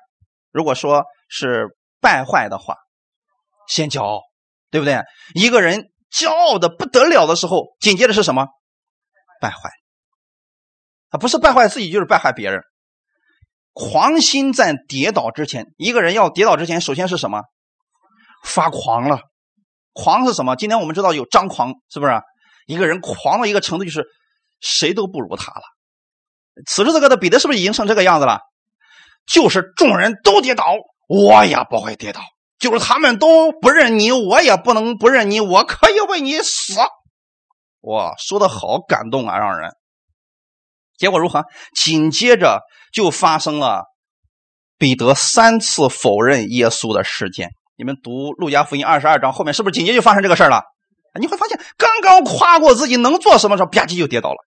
[0.51, 2.75] 如果说是败坏的话，
[3.67, 4.21] 先骄傲，
[4.69, 5.01] 对不对？
[5.33, 8.45] 一个人骄傲的不得了的时候，紧接着是什么？
[9.41, 9.71] 败坏。
[11.17, 12.61] 不是败坏自己，就是败坏别人。
[13.73, 17.41] 狂心在跌倒之前，一个人要跌倒之前，首先是什么？
[18.43, 19.19] 发狂了。
[19.93, 20.55] 狂是什么？
[20.55, 22.21] 今天我们知道有张狂，是不是？
[22.67, 24.05] 一个人狂到一个程度，就是
[24.59, 25.61] 谁都不如他了。
[26.65, 28.39] 此时此刻的彼得是不是已经成这个样子了？
[29.27, 30.75] 就是众人都跌倒，
[31.07, 32.21] 我也不会跌倒；
[32.59, 35.41] 就是他们都不认你，我也不能不认你。
[35.41, 36.75] 我可以为你死。
[37.81, 39.71] 哇，说的好感动啊，让人。
[40.97, 41.43] 结果如何？
[41.75, 42.61] 紧接着
[42.93, 43.83] 就发生了
[44.77, 47.49] 彼得三次否认耶稣的事件。
[47.77, 50.63] 你们读路加福音二十二章后面，是不是紧接着就发生这个事了？
[51.19, 54.37] 你会发现，刚刚夸过自己能做什么时候，吧唧就跌倒了。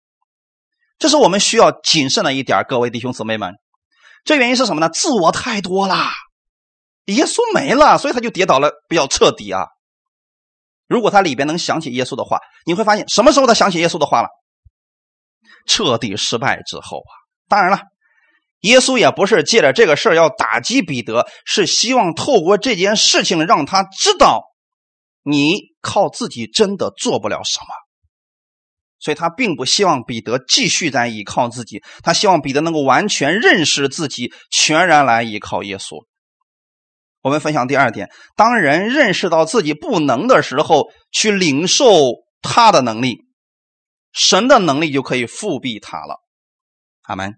[0.99, 3.55] 这是我们需要谨慎的一点，各位弟兄姊妹们。
[4.25, 4.89] 这原因是什么呢？
[4.89, 5.97] 自我太多了，
[7.07, 9.67] 耶稣没了，所以他就跌倒了，比较彻底啊。
[10.87, 14.29] 如果他里边能想起耶稣的话，你会发现什么时候他想起耶稣的话了？
[15.69, 17.13] 彻底失败之后啊。
[17.49, 17.83] 当然了，
[18.63, 24.43] 耶稣也不是借着这个事儿要打击彼得，是希望透过这件事情让他知道，
[25.23, 27.67] 你靠自己真的做不了什么。
[29.01, 36.05] 所以他并不希望彼得继续在依靠自己，他希望彼得能够完全认识自己，全然来依靠耶稣。
[37.23, 41.85] 我们分享第二点：当人认识到自己不能的时候，去领受
[42.43, 43.19] 他的能力，
[44.19, 46.21] 神的能力就可以复辟他了。
[47.05, 47.35] 阿门。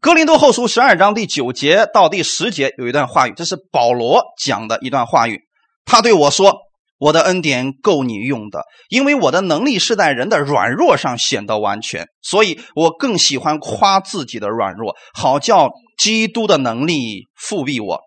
[0.00, 5.40] 格林多后书十二章第九节到第十节有一段话语，这是保罗讲的一段话语，
[5.84, 6.58] 他对我说。
[6.98, 18.00] 我的恩典够你用的，因为我的能力是在人的软弱上显得完全，所以我更喜欢夸自己的软弱，好叫基督的能力复辟我。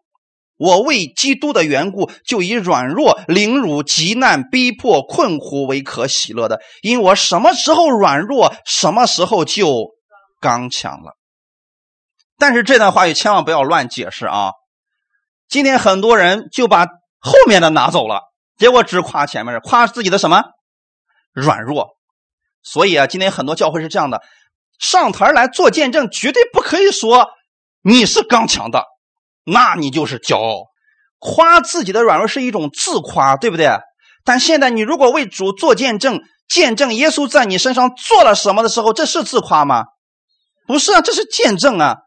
[0.58, 9.92] 我为基督的缘故，就以软弱、凌辱、极难、逼迫、困苦为可喜乐的，因我什么时候软弱，什么时候就
[10.40, 11.18] 刚强了。
[12.38, 14.52] 但是这段话语千万不要乱解释啊！
[15.48, 16.86] 今天很多人就把
[17.20, 18.22] 后面的拿走了。
[18.58, 20.44] 结果只夸前面是夸自己的什么
[21.34, 21.98] 软弱，
[22.64, 24.22] 所以啊，今天很多教会是这样的：
[24.80, 27.28] 上台来做见证，绝对不可以说
[27.82, 28.86] 你是刚强的，
[29.46, 30.66] 那你就是骄傲。
[31.20, 33.70] 夸自己的软弱是一种自夸，对不对？
[34.24, 39.86] 但现在你如果为主做见证，见证耶稣在你身上做了什么的时候，这是自夸吗？
[40.68, 41.98] 不是啊，这是见证啊。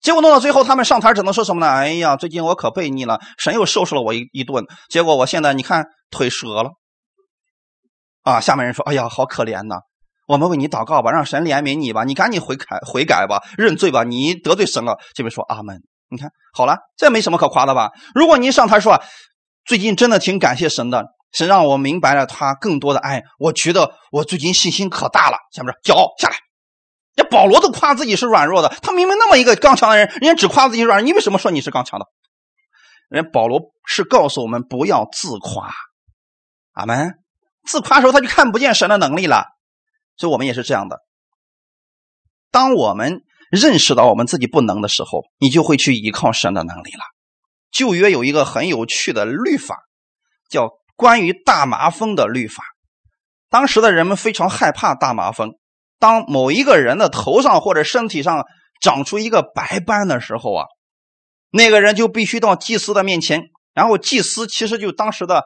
[0.00, 1.72] 结果弄到最后，他们上台只能说什么呢？
[1.72, 4.64] 哎呀，最近我可背逆了，神又收拾了我一一顿。
[4.88, 6.70] 结果我现在你看腿折了，
[8.22, 8.40] 啊！
[8.40, 9.76] 下面人说：“哎呀，好可怜呐！
[10.26, 17.90] 我们为你祷告吧，让神怜悯你吧，你赶紧悔改悔改吧，认罪吧，你得罪神了。”这边说：“阿门。”你看好了，这没什么可夸的吧？
[18.14, 19.02] 如果您上台说
[19.64, 25.36] 最近真的挺感谢神的，神让我明白了他更多的爱，我觉得我最近信心可大了。
[25.52, 26.36] 下面说骄傲下来。
[27.14, 32.06] 人保罗都夸自己是软弱的，他明明那么一个刚强的人，人家只夸自己软弱，你为什么说你是刚强的？
[33.08, 35.72] 人家保罗是告诉我们不要自夸，
[36.72, 37.18] 阿门。
[37.66, 39.44] 自夸的时候他就看不见神的能力了，
[40.16, 41.00] 所以我们也是这样的。
[42.50, 47.02] 当我们认识到我们自己不能的时候，你就会去依靠神的能力了。
[47.70, 49.76] 旧约有一个很有趣的律法，
[50.48, 52.64] 叫关于大麻风的律法。
[53.50, 55.52] 当时的人们非常害怕大麻风。
[55.98, 58.44] 当某一个人的头上或者身体上
[58.80, 60.66] 长出一个白斑的时候啊，
[61.50, 63.42] 那个人就必须到祭司的面前，
[63.74, 65.42] 然后祭司其实就当时的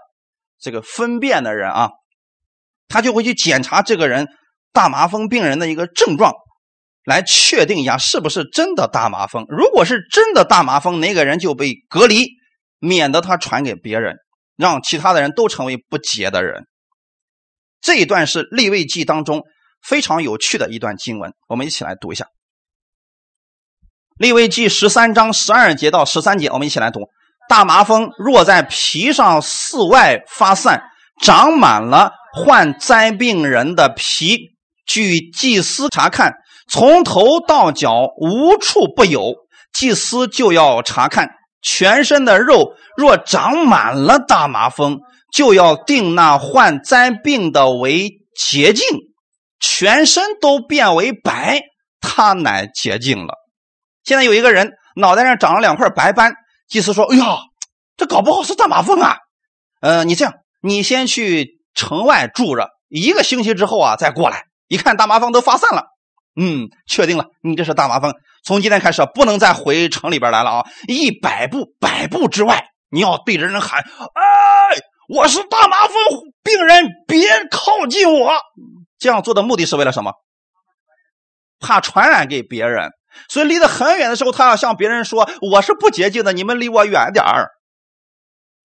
[0.59, 1.91] 这个分辨的人啊，
[2.89, 4.29] 他就会去检查这个人
[4.73, 6.35] 大麻风病人的一个症状，
[7.05, 9.45] 来确定一下是不是真的大麻风。
[9.49, 12.29] 如果是真的大麻风，那个人就被隔离，
[12.79, 14.17] 免得他传给别人，
[14.57, 16.67] 让其他的人都成为不洁的人。
[17.81, 19.43] 这一段是立位记当中。
[19.85, 22.27] 非常有趣的一段经文，我们一起来读一下
[24.17, 27.01] 《利未记》十三章十二节到十三节，我们一起来读：
[27.49, 30.85] 大麻风若在皮上四外发散，
[31.21, 34.55] 长满了患灾病人的皮，
[34.87, 36.33] 据祭司查看，
[36.69, 39.35] 从头到脚无处不有，
[39.73, 45.01] 祭司就要查看全身的肉，若长满了大麻风，
[45.33, 48.87] 就要定那患灾病的为洁净。
[49.61, 51.61] 全身都变为白，
[52.01, 53.35] 他乃洁净了。
[54.03, 56.33] 现在有一个人脑袋上长了两块白斑，
[56.69, 57.39] 祭司说：“哎呀，
[57.97, 59.19] 这搞不好是大麻风啊！”
[59.81, 65.85] 呃，你这样，你先去城外住着一个星期之后啊，再过来一看，大麻风都发散了。
[66.35, 68.15] 嗯，确定了，你这是大麻风。
[68.45, 70.65] 从今天开始不能再回城里边来了啊！
[70.89, 74.79] 一百步、百步之外，你要对着人喊：“哎，
[75.09, 75.95] 我是大麻风
[76.43, 78.33] 病人，别靠近我。”
[78.99, 80.13] 这样做的目的是为了什么？
[81.61, 82.91] 怕传染给别人，
[83.29, 87.51] 所以离得很远的时候，他要向别人说：“我是不洁净的，你们离我远点儿。”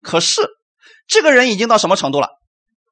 [0.00, 0.48] 可是
[1.06, 2.37] 这个人已经到什么程度了？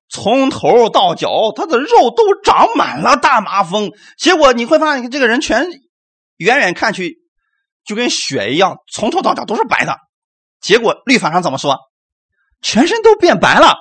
[0.09, 3.91] 从头到脚，他的肉都长满了大麻风。
[4.19, 5.69] 结果你会发现，这个人全
[6.37, 7.19] 远远看去
[7.85, 9.99] 就跟血一样，从头到脚都是白的。
[10.61, 11.79] 结果律法上怎么说？
[12.63, 13.77] 全身都变白了，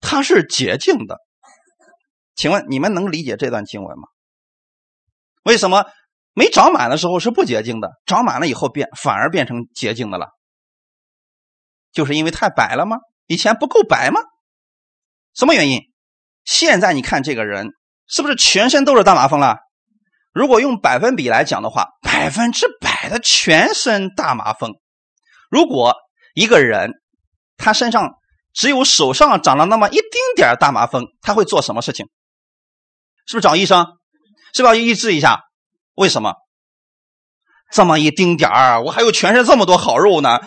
[0.00, 1.18] 他是洁净的。
[2.34, 4.08] 请问你们能理解这段经文吗？
[5.44, 5.84] 为什么
[6.32, 10.28] 没长满的时候是不洁净的，长满了以后变反而变成洁净的了？
[11.92, 12.96] 就是因为太白了吗？
[13.26, 14.20] 以前不够白吗？
[15.34, 15.80] 什么原因？
[16.44, 17.68] 现在你看这个人
[18.06, 19.58] 是不是全身都是大麻风了？
[20.32, 24.72] 如果用百分比来讲的话，百分之百的全身大麻风。
[25.50, 25.96] 如果
[26.34, 26.92] 一个人
[27.56, 28.14] 他身上
[28.52, 30.02] 只有手上长了那么一丁
[30.36, 32.06] 点大麻风，他会做什么事情？
[33.26, 33.86] 是不是找医生？
[34.54, 35.40] 是不是要医治一下？
[35.94, 36.34] 为什么？
[37.72, 40.40] 这么一丁点儿，我还有全身这么多好肉呢，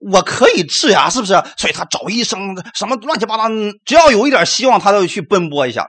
[0.00, 1.32] 我可以治呀，是不是？
[1.56, 3.44] 所以他找医生，什么乱七八糟，
[3.84, 5.86] 只要有一点希望，他都去奔波一下。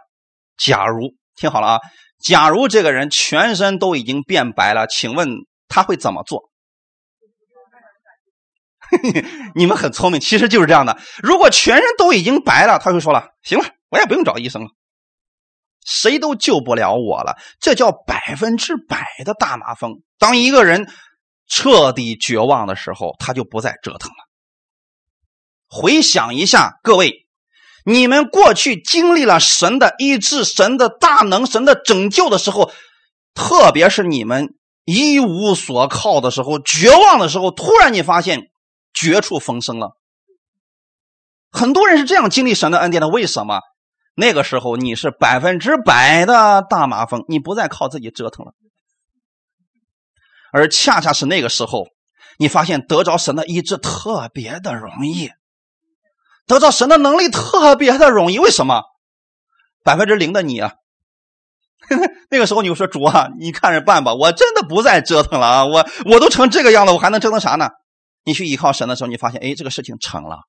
[0.57, 1.79] 假如听好了啊，
[2.23, 5.29] 假如这个人全身都已经变白了，请问
[5.67, 6.49] 他会怎么做？
[9.55, 10.97] 你们很聪明，其实就是这样的。
[11.23, 14.67] 如果全身都已经白了，他会说了：“行了，我也不用找医生了。”
[15.87, 20.01] 谁都救不了我了，这叫百分之百的大麻风。
[20.19, 20.91] 当一个人
[21.53, 24.15] 彻底绝望的时候，他就不再折腾了。
[25.67, 27.27] 回想一下，各位，
[27.85, 32.71] 你们过去经历了神的医治、神的大能、神的拯救的时候，
[33.33, 38.49] 特别是你们一无所靠的时候、绝望的时候，突然你发现
[38.93, 39.97] 绝处逢生了。
[41.51, 43.59] 很多人是这样经历神的恩典的，为什么？
[44.15, 48.53] 那个时候你是百分之百的大麻风，你不再靠自己折腾了，
[50.51, 51.87] 而恰恰是那个时候，
[52.37, 55.29] 你发现得着神的医治特别的容易，
[56.47, 58.39] 得着神的能力特别的容易。
[58.39, 58.83] 为什么？
[59.83, 60.73] 百分之零的你啊，
[62.29, 67.69] 那个时候你就说主啊，你看着办吧，我真的不再折腾了啊，我我都成这个样了，我还能折腾啥呢？
[68.23, 70.41] 你去依靠神的时候，你发现哎，这个事情成了。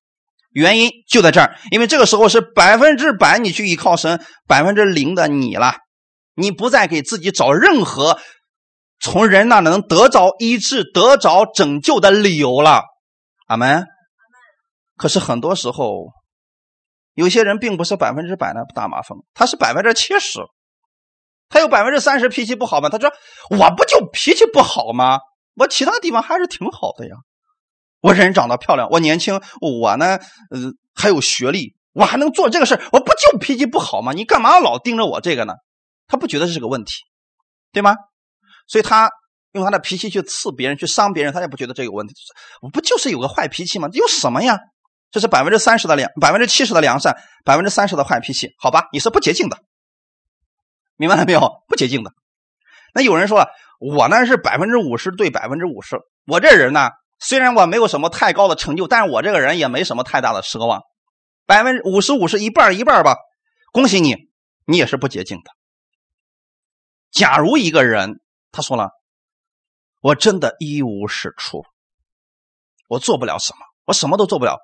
[0.51, 5.77] 原因就在这儿，因为这个时候是百分之百你去依靠神，百分之零的你了，
[6.35, 8.19] 你不再给自己找任何
[9.03, 12.83] 从人那能得着医治、得着拯救的理由了。
[13.47, 13.85] 阿门。
[14.95, 16.13] 可是很多时候，
[17.13, 20.39] 有些人并不是百分之百的大麻风，他是百分之七十，
[21.49, 22.87] 他有百分之三十脾气不好吗？
[22.87, 23.11] 他说
[23.51, 25.19] ：“我不就脾气不好吗？
[25.55, 27.15] 我其他地方还是挺好的呀。”
[27.99, 30.17] 我人长得漂亮，我年轻，我呢，
[30.49, 34.13] 呃，还有学历，我还能做这个事我不就脾气不好吗？
[34.13, 35.55] 你干嘛老盯着我这个呢？
[36.07, 36.93] 他不觉得这是个问题，
[37.73, 37.95] 对吗？
[38.67, 39.09] 所以他
[39.51, 42.13] 用他的脾气去刺别人，去伤别人，他也不觉得这有问题。
[42.61, 43.87] 我不就是有个坏脾气吗？
[43.93, 44.59] 有什么呀？
[45.11, 48.49] 这是百分之三十的良，百分之七十的良善，百分之三十的坏脾气。
[48.57, 49.57] 好吧，你是不洁净的，
[50.97, 51.63] 明白了没有？
[51.67, 52.11] 不洁净的。
[52.93, 53.49] 那有人说了，
[53.79, 56.89] 我呢是百分之五十对百分之五十，我这人呢。
[57.19, 60.81] 虽然我没有什么太高的成就，但是我这个人也没什么太大的奢望，
[61.45, 63.15] 百分之五十五是一半一半吧。
[63.71, 64.17] 恭喜你，
[64.65, 65.51] 你也是不洁净的。
[67.11, 68.19] 假如一个人
[68.53, 68.91] 他说了，
[69.99, 71.65] 我真的一无是处，
[72.87, 74.59] 我做不了什么，我什么都做不了，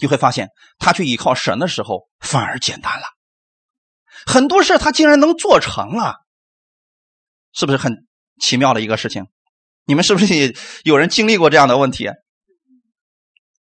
[0.00, 3.06] 你会发现他去依靠神的时候反而简单了，
[4.26, 6.18] 很多事他竟然能做成了，
[7.52, 8.06] 是不是很
[8.40, 9.26] 奇妙的一个事情？
[9.86, 10.54] 你们是不是也
[10.84, 12.08] 有人经历过这样的问题？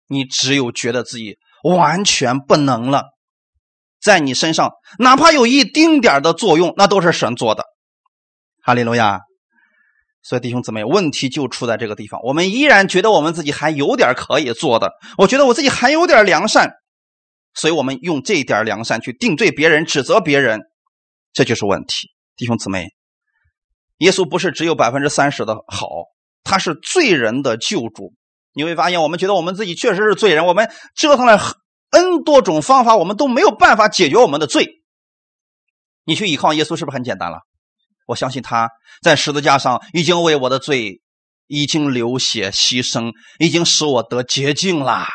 [0.09, 3.05] 你只有觉得自己完全不能了，
[3.99, 7.65] 在你身上哪怕有一丁点的作用，那都是神做的。
[8.63, 9.21] 哈利路亚！
[10.29, 12.21] 所以弟兄姊妹，问题就出在这个地方。
[12.23, 16.71] 我们依然觉得我们自己还有点可以做的，我觉得我自己还有点良善，
[17.55, 20.61] 所以我们用这点良善去定罪别人、指责别人，
[21.33, 22.09] 这就是问题。
[22.37, 22.89] 弟兄姊妹，
[24.01, 25.89] 耶稣不是只有百分之三十的好。
[26.45, 28.13] 他是罪人的救主，
[28.53, 31.41] 你会发现，我们觉得我们自己确实是罪人，我们折腾了
[31.89, 34.83] n 多种方法，我们都没有办法解决我们的罪。
[36.05, 37.39] 你去依靠耶稣是不是很简单了？
[38.09, 38.71] 我相信他
[39.03, 41.03] 在十字架上已经为我的罪
[41.47, 45.07] 已经流血牺牲，已经使我得洁净了。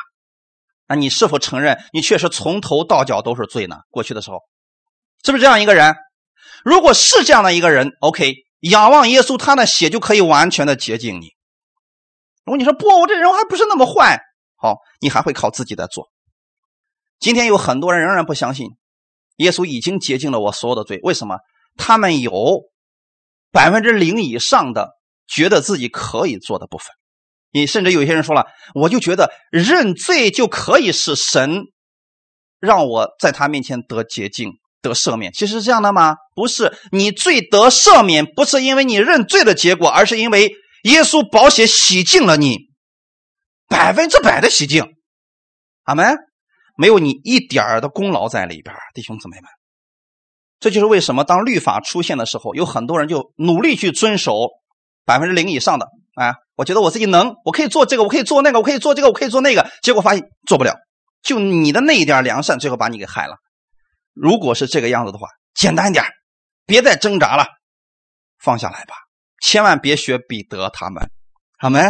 [0.88, 3.78] 那你是否承认你确实从头到脚都是罪呢？
[3.89, 4.38] 过去的时候，
[5.26, 5.96] 是不是这样一个人？
[6.64, 8.34] 如果是这样的一个人，OK。
[8.60, 11.32] 仰望耶稣，他的血就可以完全的洁净你。
[12.46, 14.22] 如果你说不，我这人还不是那么坏，
[14.56, 16.08] 好，你还会靠自己在做。
[17.20, 18.70] 今天有很多人仍然不相信
[19.38, 21.39] 耶稣已经洁净了我所有的罪，为什么？
[21.76, 22.62] 他们有
[23.54, 24.89] 百分之零以上的
[25.28, 26.88] 觉得自己可以做的部分。
[27.51, 31.62] 你甚至有些人说了，我就觉得认罪就可以使神
[32.60, 35.32] 让我在他面前得洁净、得赦免。
[35.32, 36.16] 其实是这样的吗？
[36.36, 40.51] 不是，你罪得赦免不是因为你认罪的结果，而是因为
[40.84, 42.58] 耶稣宝血洗净了你，
[43.70, 44.84] 百分之百的洗净。
[45.84, 46.18] 阿门。
[46.76, 49.62] 没有你一点的功劳在里边，弟兄姊妹们。
[50.64, 54.47] 这就是为什么当律法出现的时候，有很多人就努力去遵守
[55.03, 55.89] 百分之零以上的。
[56.16, 59.70] 哎，我觉得我自己能，我可以做这个，我可以做那个，我可以做这个，我可以做那个。
[59.82, 60.74] 结果发现做不了，
[61.22, 63.36] 就你的那一点良善，最后把你给害了。
[64.14, 66.05] 如果是这个样子的话，简单一点，
[66.66, 67.45] 别再挣扎了，
[68.41, 68.95] 放下来吧。
[69.41, 71.09] 千万别学彼得他们，
[71.59, 71.82] 好没？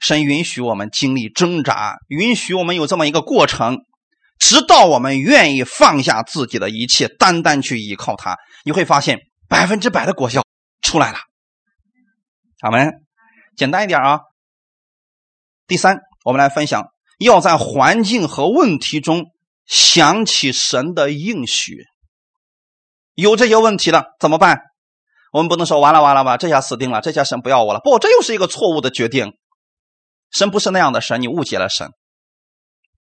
[0.00, 3.78] 神允许我们经历挣扎，允许我们有这么一个过程，
[4.38, 9.18] 直到我们愿意放下自己的一切，单单去依靠他，你会发现
[9.48, 10.42] 百分之百的果效
[10.82, 11.18] 出来了。
[12.60, 12.90] 好没？
[13.56, 14.20] 简单一点啊。
[15.66, 16.86] 第三，我们来分享，
[17.18, 19.24] 要在环境和问题中
[19.66, 21.84] 想起神的应许。
[23.14, 24.60] 有这些问题了怎么办？
[25.32, 27.80] 我们不能说完了完了吧，这下死定了，这下神不要我了。
[27.80, 29.32] 不，这又是一个错误的决定。
[30.30, 31.90] 神不是那样的神，你误解了神。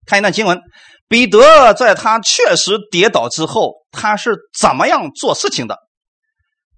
[0.06, 0.62] 看一段经文，
[1.12, 5.78] 彼得在他确实跌倒之后，他是怎么样做事情的？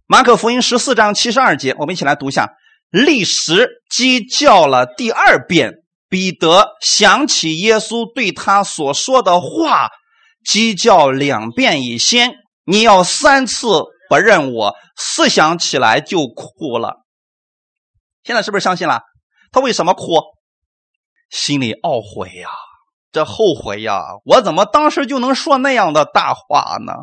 [0.07, 2.49] 马可福音十四章七十二节，我们一起来读一下。
[2.89, 9.89] 立时鸡叫了第二遍，彼得想起耶稣对他所说的话
[10.43, 12.33] ：“鸡叫两遍以先，
[12.65, 13.67] 你要三次
[14.09, 17.03] 不认我。”思想起来就哭了。
[18.23, 19.03] 现在是不是相信了？
[19.51, 20.05] 他为什么哭？
[21.29, 22.49] 心里懊悔呀，
[23.13, 24.01] 这后悔呀！
[24.25, 26.93] 我怎么当时就能说那样的大话呢？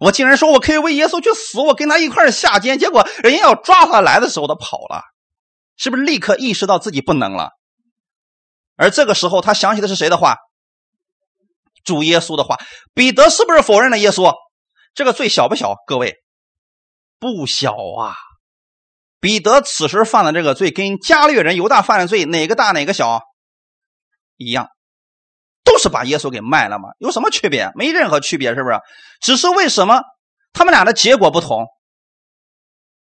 [0.00, 5.02] 我竟然说我可以为耶稣去死，我跟他一块下监，结果人家要抓他来的时候，他跑了，
[5.76, 7.50] 是不是立刻意识到自己不能了？
[8.76, 10.36] 而这个时候，他想起的是谁的话？
[11.84, 12.58] 主耶稣的话。
[12.92, 14.34] 彼得是不是否认了耶稣？
[14.94, 15.76] 这个罪小不小？
[15.86, 16.16] 各位，
[17.20, 18.16] 不小啊！
[19.20, 23.22] 彼得此时犯的这个罪，跟加略人犹大犯的罪哪个大哪个小？
[24.36, 24.68] 一样。
[25.64, 26.90] 都是把耶稣给卖了吗？
[26.98, 27.72] 有什么区别？
[27.74, 28.78] 没任何区别，是不是？
[29.20, 30.02] 只是为什么
[30.52, 31.66] 他们俩的结果不同？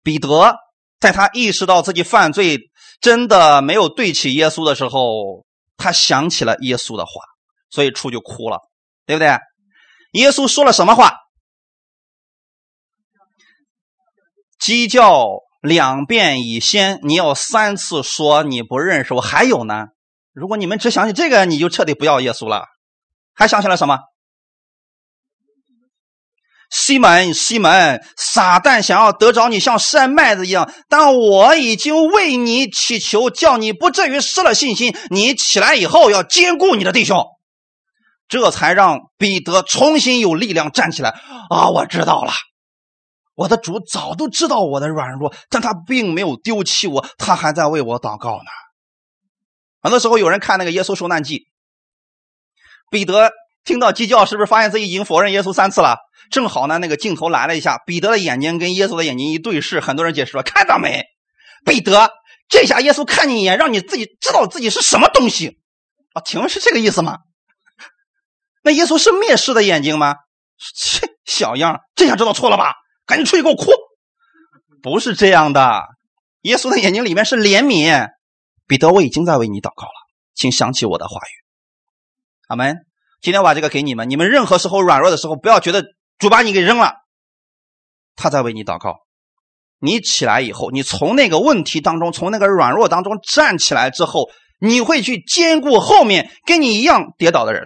[0.03, 0.55] 彼得
[0.99, 2.58] 在他意识到自己犯罪
[2.99, 5.45] 真的没有对起耶稣的时候，
[5.78, 7.12] 他想起了耶稣的话，
[7.70, 8.60] 所以出就哭了，
[9.05, 9.38] 对不对？
[10.14, 11.14] 耶稣说了什么话？
[14.58, 15.28] 鸡叫
[15.62, 19.22] 两遍以先，你要三次说你不认识我。
[19.22, 19.89] 还有呢？
[20.38, 22.67] 如果你们只想起这个，你就彻底不要耶稣了。
[23.33, 23.97] 还想起了什么？
[26.69, 30.71] 西门，西门，撒旦想要得着你，像晒麦子一样。
[30.88, 34.95] 但我已经为你祈求，叫你不至于失了信心。
[35.09, 37.25] 你起来以后要兼顾你的弟兄，
[38.27, 41.19] 这才让彼得重新有力量站起来。
[41.49, 42.31] 啊，我知道了，
[43.33, 48.51] 我的主早都知道我的软弱，但他并没有丢弃我，他还在为我祷告呢。
[49.88, 51.47] 很多时候，有人看那个耶稣受难记，
[52.89, 53.31] 彼得
[53.63, 55.95] 听到鸡叫，是不是发现自己已经否认耶稣三次了？
[56.29, 61.05] 正好呢，那个镜头来了一下，彼得的眼睛跟耶稣的眼睛一对视，很多人解释说：“看到没，
[61.63, 62.11] 彼得，
[62.49, 65.57] 这下耶稣看你一眼，让你自己知道自己是什么东西
[66.11, 66.21] 啊？
[66.25, 67.19] 请问是这个意思吗？
[68.61, 70.15] 那耶稣是蔑视的眼睛吗？
[70.75, 72.73] 切，小样，这下知道错了吧？
[73.05, 73.71] 赶紧出去给我哭！
[74.83, 75.81] 不是这样的，
[76.41, 78.09] 耶稣的眼睛里面是怜悯。”
[78.68, 79.93] 彼得，我已经在为你祷告了，
[80.36, 81.32] 请想起我的话语。
[82.47, 82.78] 阿门。
[83.20, 85.84] 今天我把这个给你们，你们任何时候软弱的时候，不要觉得
[86.20, 86.93] 主把你给扔了，
[88.15, 88.99] 他在为你祷告。
[89.80, 97.63] 你起来以后，你从那个问题当中，从那个软弱当中站起来之后，你会去兼顾后面跟你一样跌倒的人，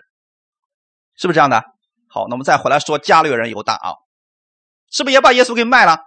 [1.17, 1.63] 是不是这样的？
[2.07, 3.95] 好，那我们再回来说加略人犹大啊，
[4.89, 5.99] 是不是也把耶稣给卖了？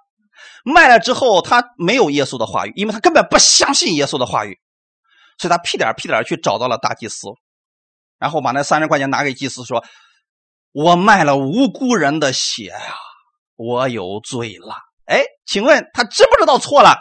[0.64, 4.58] 卖了之后，他没有耶稣的话语，因为他根本不相信耶稣的话语。
[5.38, 7.28] 所以他屁颠屁颠去找到了大祭司，
[8.18, 9.84] 然后把那三十块钱拿给祭司，说
[10.72, 12.94] ：“我卖了无辜人的血呀，
[13.56, 14.76] 我有罪了。”
[15.06, 16.96] 哎，请问他知不知道错了？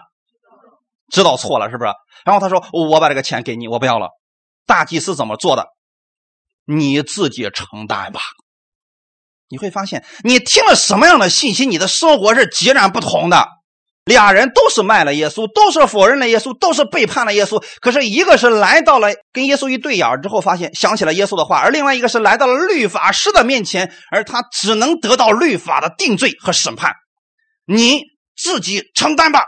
[1.11, 1.91] 知道错了是不是？
[2.25, 4.09] 然后他说：“我把这个钱给你，我不要了。”
[4.65, 5.67] 大祭司怎么做的？
[6.65, 8.21] 你自己承担吧。
[9.49, 13.47] 你会发现，你听了什么样的信息，你的生活是截然不同的。
[14.05, 17.63] 俩人都是卖了耶稣，都是否认了耶稣，都是背叛了耶稣。
[17.79, 26.93] 可是，一个是来到了跟耶稣一对眼之后，发现想起了耶稣的话；而另外一个是来到了律法师的面前，而他只能得到律法的定罪和审判。
[27.65, 28.01] 你
[28.35, 29.45] 自己承担吧。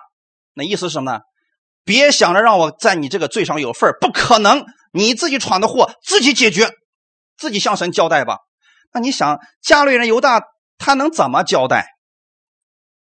[0.54, 1.20] 那意思是什么呢？
[1.84, 4.66] 别想着让我在你这个罪上有份不可能。
[4.94, 6.70] 你自己闯的祸，自己解决，
[7.38, 8.38] 自己向神交代吧。
[8.94, 10.42] 那你想，加略人犹大
[10.78, 11.88] 他能怎么交代？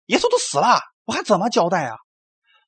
[0.05, 0.79] 耶稣都死了，
[1.11, 1.97] 我还怎么交代啊？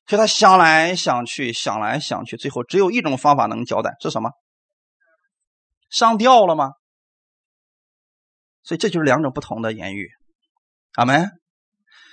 [0.06, 4.32] 所以他想来想去，想来想去，最后只有一种方法能交代，是什么？
[5.88, 6.72] 上吊了吗？
[8.62, 10.10] 所以这就是两种不同的言语。
[10.96, 11.30] 阿门。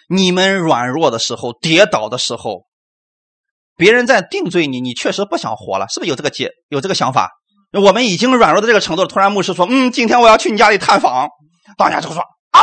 [0.07, 2.65] 你们软弱的时候，跌倒的时候。
[3.75, 7.29] 别人在定罪你，你确实不想活了，是不是有这个解有这个想法？
[7.73, 9.07] 我们已经软弱到这个程度了。
[9.09, 11.27] 突然牧师说：“嗯，今天我要去你家里探访。”
[11.77, 12.21] 大家就说
[12.51, 12.59] ：“啊，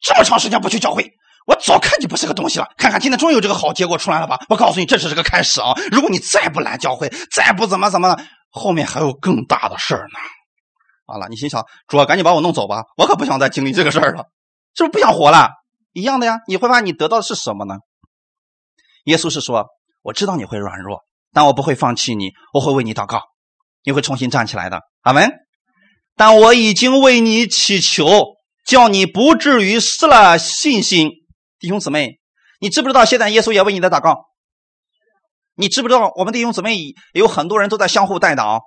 [0.00, 1.12] 这么长时间不去教会，
[1.46, 2.66] 我早看你不是个东西了。
[2.76, 4.38] 看看今天终于有这个好结果出来了吧？
[4.48, 5.74] 我告诉你，这只是个开始啊！
[5.90, 8.16] 如果你再不来教会，再不怎么怎么，
[8.50, 10.18] 后面还有更大的事儿呢。
[11.06, 14.24] 完了，你心想：主啊，赶紧把我弄走吧，我可不想再经历这个事儿了，
[14.74, 15.48] 是不是不想活了？
[15.92, 16.38] 一样的呀。
[16.46, 17.76] 你会发现你得到的是什么呢？
[19.04, 19.66] 耶稣是说。
[20.04, 23.22] 我知道你会软弱，但我不会放弃你，我会为你祷告，
[23.84, 24.80] 你会重新站起来的。
[25.02, 25.30] 阿门。
[26.16, 28.34] 但我已经为你祈求，
[28.66, 31.21] 叫你不至于失了信心。
[31.62, 32.18] 弟兄姊妹，
[32.60, 34.24] 你知不知道现在耶稣也为你在祷告？
[35.54, 36.76] 你知不知道我们弟兄姊妹
[37.12, 38.62] 有很多人都在相互代祷，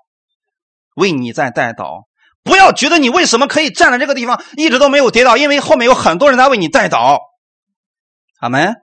[0.96, 2.06] 为你在代祷。
[2.42, 7.20] 不要觉得你为什么可以站在这个地方一直都没有跌倒，因为后面有很多人在为你代祷。
[8.40, 8.76] 阿门，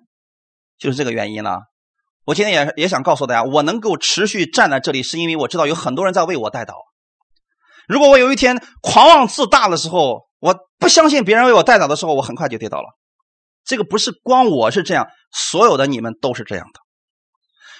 [0.78, 1.60] 就是这个原因了。
[2.26, 6.74] 我今天也也想告诉大家，我能够持续站在这里，是因为我知道有很多人在为我带祷。
[7.88, 12.88] 如果我有一天狂妄自大的时候，我不相信别人为我带祷的时候，我很快就跌倒了。
[13.64, 16.80] 这个不是光我是这样，所有的你们都是这样的。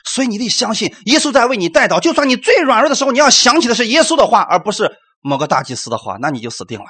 [0.04, 2.00] 所以你得相信，耶稣在为你带祷。
[2.00, 6.86] 就算你最软弱的时候，你要想起的是耶稣的话，而不是某个大祭司的话，那你就死定了。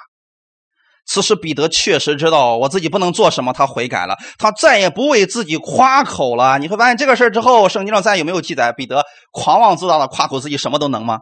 [1.04, 6.58] 此时，彼得确实知道我自己不能做什么，他悔改了，他再也不为自己夸口了。
[6.58, 11.18] 你会发现这个事之后，圣经上再有没有记载彼得狂妄自大的夸口自己什么都能吗？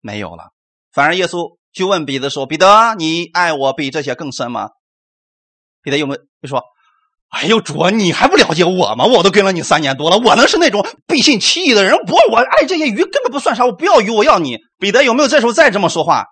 [0.00, 0.44] 没有了。
[0.92, 4.70] 反而耶稣就问彼得说：“彼得，你爱我比这些更深吗？”
[5.82, 6.62] 彼得有没有就说
[7.36, 9.04] ：“哎呦，主啊，你还不了解我吗？
[9.04, 11.94] 我都跟了你三年多了，我能是那种背信弃义的人？
[12.06, 16.24] 不，我爱这些鱼根本不算啥，我不要鱼，我要你。”彼得有没有这时候再这么说话？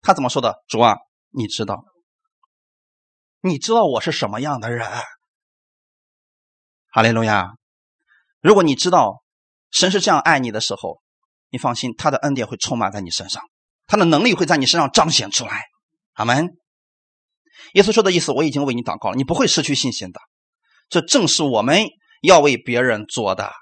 [0.00, 0.54] 他怎么说的？
[0.66, 0.96] 主啊，
[1.30, 1.84] 你知道。
[3.42, 4.88] 你知道我是什么样的人，
[6.90, 7.50] 哈利路亚！
[8.40, 9.22] 如果你知道
[9.70, 11.00] 神是这样爱你的时候，
[11.50, 13.42] 你放心，他的恩典会充满在你身上，
[13.86, 15.64] 他的能力会在你身上彰显出来。
[16.14, 16.48] 阿门。
[17.74, 20.20] 耶稣说的意思，我已经为你祷告了，你不会失去信心的。
[20.88, 21.84] 这正是我们
[22.22, 23.52] 要为别人做的。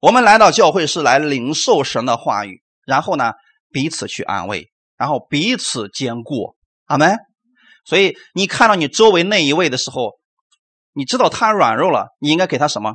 [0.00, 3.32] 我们来到教会是来领受神的话语，然后呢，
[3.70, 6.56] 彼此去安慰，然后彼此兼顾。
[6.86, 7.16] 阿门。
[7.84, 10.12] 所以，你看到你周围那一位的时候，
[10.92, 12.94] 你知道他软弱了，你应该给他什么？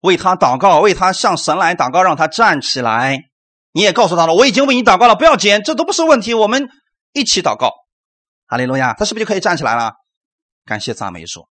[0.00, 3.20] 为他祷告，为他向神来祷告，让他站起来。
[3.72, 6.68] 你也告诉他了，我已经为你祷告了，不要紧，这都不是问题，我们
[7.12, 7.72] 一起祷告。
[8.50, 9.92] 哈利路亚，他是不是就可以站起来了？
[10.64, 11.46] 感谢赞美主。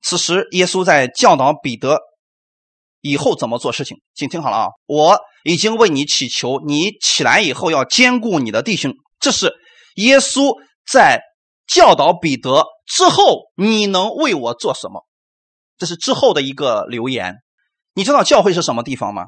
[0.00, 1.98] 此时，耶稣在教导彼得
[3.00, 4.66] 以后怎么做事情，请听好了啊！
[4.86, 9.52] 我已经为你祈求，你起来以后要兼顾你的弟兄，这是。
[9.96, 10.56] 耶稣
[10.86, 11.20] 在
[11.66, 15.04] 教导彼得之后，你能为我做什么？
[15.78, 17.34] 这是之后的一个留言。
[17.94, 19.24] 你知道教会是什么地方吗？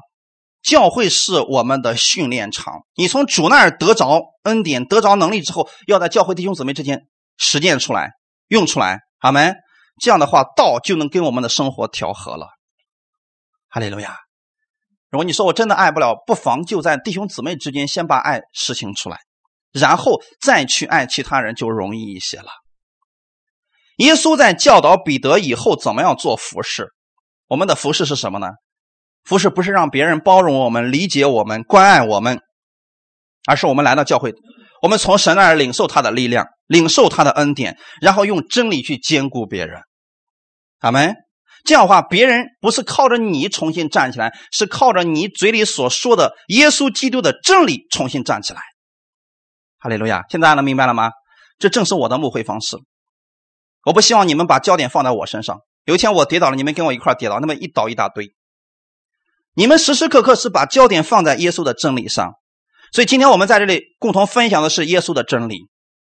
[0.65, 2.85] 教会是我们的训练场。
[2.95, 7.05] 你从主那儿得着恩典、得着能力之后，要在教会弟兄姊妹之间
[7.37, 8.13] 实践出来、
[8.47, 9.01] 用出来。
[9.19, 9.55] 阿门。
[10.01, 12.47] 这样的话，道就能跟我们的生活调和了。
[13.69, 14.17] 哈利路亚。
[15.11, 19.19] 如果你说我真的爱不了，不妨就在弟兄姊妹之间先把爱实行出来。
[19.71, 22.47] 然后再去爱其他人就容易一些了。
[23.97, 26.87] 耶稣在教导彼得以后怎么样做服侍。
[27.47, 28.47] 我们的服侍是什么呢？
[29.25, 32.39] 服侍不是让别人包容我们、理解我们、关爱我们，
[33.45, 34.33] 而是我们来到教会，
[34.81, 39.81] 我们从神那儿领受他的力量，领受他的恩典，然后用真理去兼顾别人。
[40.79, 41.15] 阿门。
[41.63, 48.61] 这样的话，别人不是靠着你重新站起来，是靠着你嘴里所说的耶稣基督的真理重新站起来。
[49.79, 50.21] 哈利路亚！
[50.29, 51.09] 现在能明白了吗？
[51.57, 52.77] 这正是我的牧会方式。
[53.85, 55.57] 我不希望你们把焦点放在我身上。
[55.85, 58.29] 有一天我跌倒了，你们跟我一块跌倒，那么一倒一大堆。
[59.55, 62.33] 你们时时刻刻是把焦点放在耶稣的真理上。
[62.91, 65.67] 所以今天我们在这里共同分享的是耶稣的真理。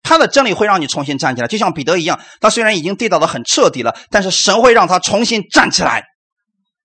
[0.04, 2.20] 他的真理会让你重新站起来，就像彼得一样。
[2.40, 6.06] 他虽然已经跌倒的很彻底了，但是神会让他重新站起来。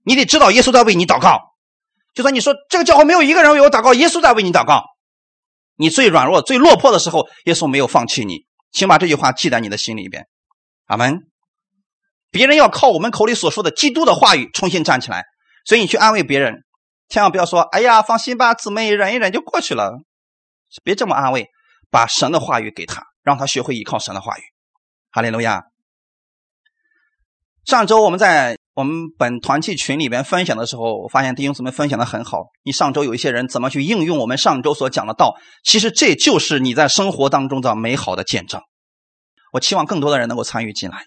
[0.05, 1.39] 你得知道，耶稣在为你祷告。
[2.15, 4.85] 就算你说这个教会没有一个人为我祷告，耶稣在为你祷告。
[5.77, 10.27] 你最软弱、最落魄的时候，耶稣没有放弃你，请把这句话记在你的心里边。
[10.87, 11.21] 阿门。
[12.31, 15.25] 别人要靠我们口里所说的基督的话语重新站起来。
[15.65, 16.65] 所以你去安慰别人，
[17.09, 20.01] 千万不要说：“哎呀，放心吧，姊妹，忍一忍就过去了。”
[20.83, 21.49] 别这么安慰，
[21.91, 24.43] 把神的话语给他，让他学会依靠神的话语。
[25.11, 25.63] 哈利路亚。
[27.65, 32.47] 上周我们在我们本团契群里边分享的时候，我发现弟兄姊妹分享的很好。
[32.65, 35.37] 你上周有一些人怎么去应用我们上周所讲的道？
[35.63, 38.61] 其实这就是你在生活当中的美好的见证。
[39.53, 41.05] 我期望更多的人能够参与进来，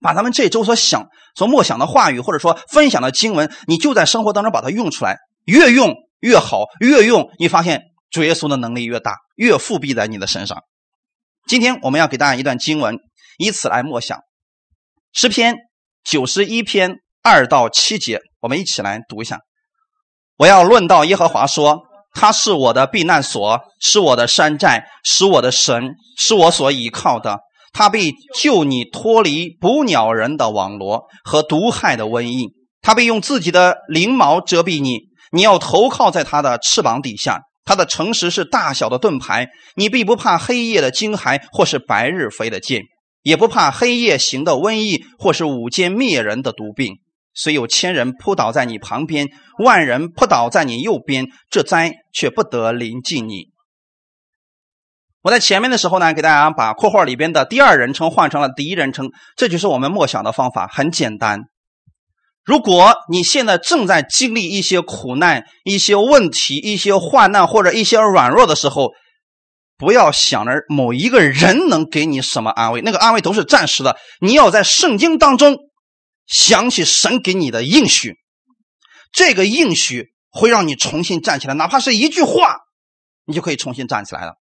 [0.00, 5.18] 把咱们这周所想、所默想的话语，或者说分享的经文，你就在生活当中把它用出来。
[5.44, 10.62] 越用越好，越用你发现主耶稣的能力越大，越复辟在你的身上。
[11.46, 12.98] 今天我们要给大家一段经文，
[13.38, 14.18] 以此来默想。
[15.12, 15.56] 诗篇
[16.04, 19.40] 九十一篇二到七节，我们一起来读一下。
[20.36, 21.82] 我要论到耶和华说
[22.14, 27.40] ：“他是我的避难所，是我的山寨，是我的神，是我所倚靠的。
[27.72, 32.48] 他必救你脱离捕鸟人的网罗和毒害的瘟疫。
[32.82, 35.00] 他必用自己的翎毛遮蔽你，
[35.32, 37.40] 你要投靠在他的翅膀底下。
[37.64, 42.82] 他的诚实是大小的盾牌，你必不怕黑夜的惊骇，或是白日飞的箭。”
[43.22, 46.94] 也不怕黑夜行的瘟疫，或是午间灭人的毒病。
[47.34, 49.28] 虽有千人扑倒在你旁边，
[49.62, 53.48] 万人扑倒在你右边，这灾却不得临近你。
[55.22, 61.40] 我在前面的时候呢，给大家把括号里边的第二人称换成了第一人称，这就是我们默想的方法，很简单。
[62.42, 68.92] 如果你现在正在经历一些苦难、一些问题、一些患难或者一些软弱的时候，
[69.76, 73.98] 不要想着某一个人能给你什么安慰，那个安慰都是暂时的。
[74.20, 75.58] 你要在圣经当中
[76.26, 78.14] 想起神给你的应许，
[79.12, 82.56] 这个应许会让你重新站起来，哪怕是一句话，
[83.26, 84.39] 你就可以重新站起来了。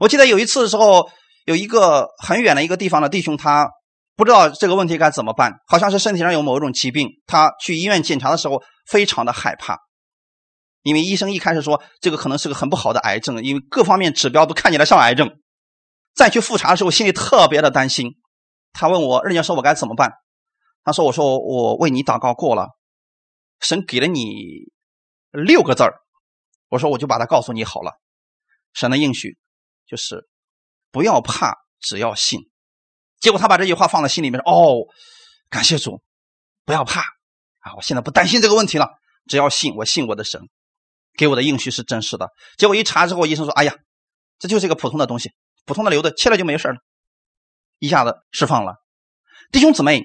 [0.00, 1.08] 我记得有一次的时候，
[1.44, 3.68] 有一个很远的一个地方的弟兄，他
[4.16, 9.78] 不知道这个问题该怎么办，好像是身体上有某种疾病，他去医院检查的时候非常的害怕。
[10.82, 15.30] 因为医生一开始说这个可能是个很不好的癌症，因为各方面指标都看起来像癌症。
[16.14, 18.12] 再去复查的时候，心里特别的担心。
[18.72, 20.12] 他问我：“人家说我该怎么办？”
[20.84, 22.68] 他说：“我说我为你祷告过了，
[23.60, 24.70] 神给了你
[25.30, 25.94] 六个字儿。”
[26.70, 27.92] 我说：“我就把它告诉你好了。”
[28.72, 29.36] 神的应许
[29.86, 30.28] 就是
[30.90, 32.40] 不要怕，只要信。
[33.20, 34.86] 结果他把这句话放在心里面哦，
[35.48, 36.02] 感谢主，
[36.64, 37.00] 不要怕
[37.60, 37.74] 啊！
[37.76, 38.90] 我现在不担心这个问题了，
[39.26, 40.40] 只要信，我信我的神。
[41.16, 42.28] 给我的应许是真实的，
[42.58, 43.74] 结果一查之后，医生说：“哎呀，
[44.38, 45.32] 这就是一个普通的东西，
[45.64, 46.74] 普通的瘤子，切了就没事了。”
[47.80, 48.74] 一下子释放了。
[49.50, 50.04] 弟兄姊妹，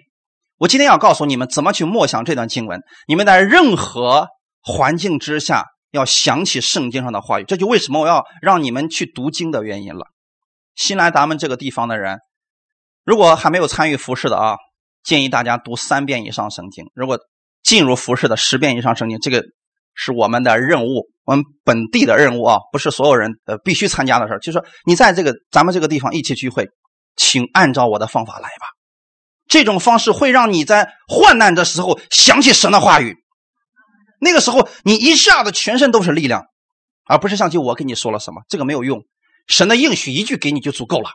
[0.56, 2.82] 我今天要告诉你们怎么去默想这段经文。
[3.08, 4.30] 你们在任何
[4.62, 10.08] 环境之下要想起圣经上的话语，这就为什么我要让你们去读经的原因了。
[10.76, 12.18] 新来咱们这个地方的人，
[13.06, 14.56] 如果还没有参与服饰的啊，
[15.04, 16.86] 建议大家读三遍以上圣经。
[16.96, 17.20] 如果
[17.62, 19.44] 进入服饰的十遍以上圣经，这个。
[19.94, 26.70] 是我们的任务，我们本地的任务啊，不是所有人呃必须参加的事就是说，你在这个咱们这个地方一起聚会，
[27.18, 28.68] 请按照我的方法来吧。
[29.50, 33.18] 这种方式会让你在患难的时候想起神的话语，
[34.22, 36.46] 那个时候你一下子全身都是力量，
[37.06, 39.02] 而不是像就我跟你说了什么，这个没有用。
[39.48, 41.10] 神的应许一句给你就足够了。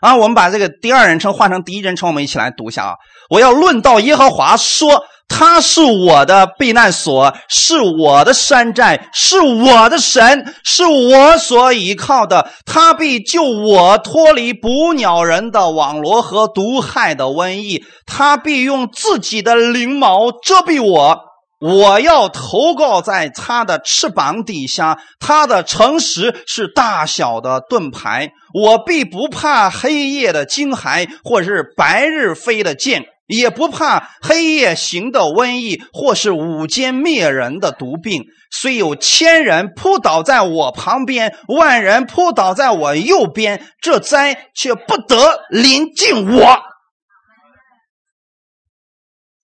[0.00, 2.94] 啊，我们把这个第二人称换成第一人称，我们一起来读一下啊。
[3.30, 5.04] 我要论到耶和华说。
[5.28, 12.48] 他是我的避难所，是我的山寨，是我的神，是我所依靠的。
[12.64, 17.84] 他必救我脱离捕鸟人的网罗和毒害的瘟疫。
[18.06, 21.18] 他必用自己的翎毛遮蔽我，
[21.58, 25.00] 我要投靠在他的翅膀底下。
[25.18, 33.06] 他的诚实是大小的盾牌，我必不怕黑夜的惊骇，或是白日飞的箭。
[33.26, 38.22] 也不怕黑夜行的瘟疫，或是午间灭人的毒病。
[38.52, 46.58] 虽有千人扑倒在我旁边，万人扑倒在我右边，这灾却不得临近我。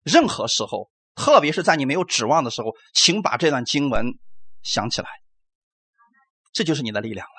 [0.05, 4.07] 任何时候，特别是在你没有指望的时候，请把这段经文
[4.63, 5.09] 想起来，
[6.53, 7.33] 这就是你的力量了。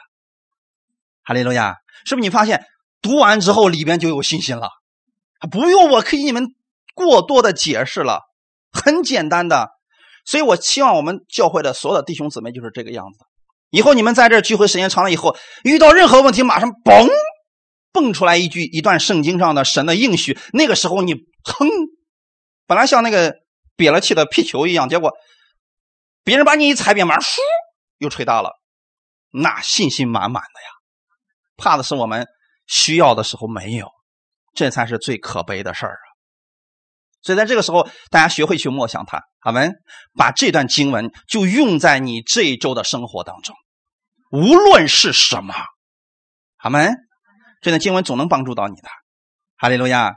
[1.23, 1.75] 哈利路亚！
[2.05, 2.65] 是不是你发现
[3.01, 4.69] 读完之后里边就有信心了？
[5.51, 6.47] 不用，我给你们
[6.95, 8.21] 过多的解释了，
[8.71, 9.69] 很简单的。
[10.25, 13.19] 所以我希望我们教会的所有的弟兄姊妹就是这个样子。
[13.69, 17.07] 以后你们在这聚会时间长了以后，遇到任何问题，马上嘣
[17.91, 20.37] 蹦出来一句一段圣经上的神的应许。
[20.53, 21.67] 那个时候你哼，
[22.67, 23.35] 本来像那个
[23.81, 25.11] 瘪了气的皮球一样，结果
[26.23, 27.39] 别人把你一踩扁，马上唰
[27.97, 28.51] 又吹大了，
[29.31, 30.67] 那信心满满的呀。
[31.57, 32.27] 怕的是我们
[32.67, 33.89] 需要的时候没有。
[34.53, 36.05] 这才是最可悲的事儿啊！
[37.21, 39.75] 所以在这个时候，大家学会去默想它，好们
[40.13, 43.55] 把这段经文就用在你这一周的生活当中，
[44.29, 45.53] 无论是什么，
[46.57, 46.97] 好们
[47.61, 48.89] 这段经文总能帮助到你的。
[49.55, 50.15] 哈利路亚，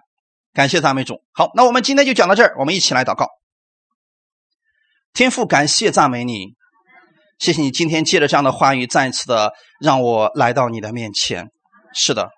[0.53, 1.23] 感谢赞美主。
[1.31, 3.29] 好，那我们今天就讲到这儿，我们一起来祷告。
[5.15, 6.55] 天父，感谢赞美你，
[7.39, 11.47] 谢谢你今天借着这样的话语，再一次的让我来到你的面前。
[11.95, 12.31] 是的。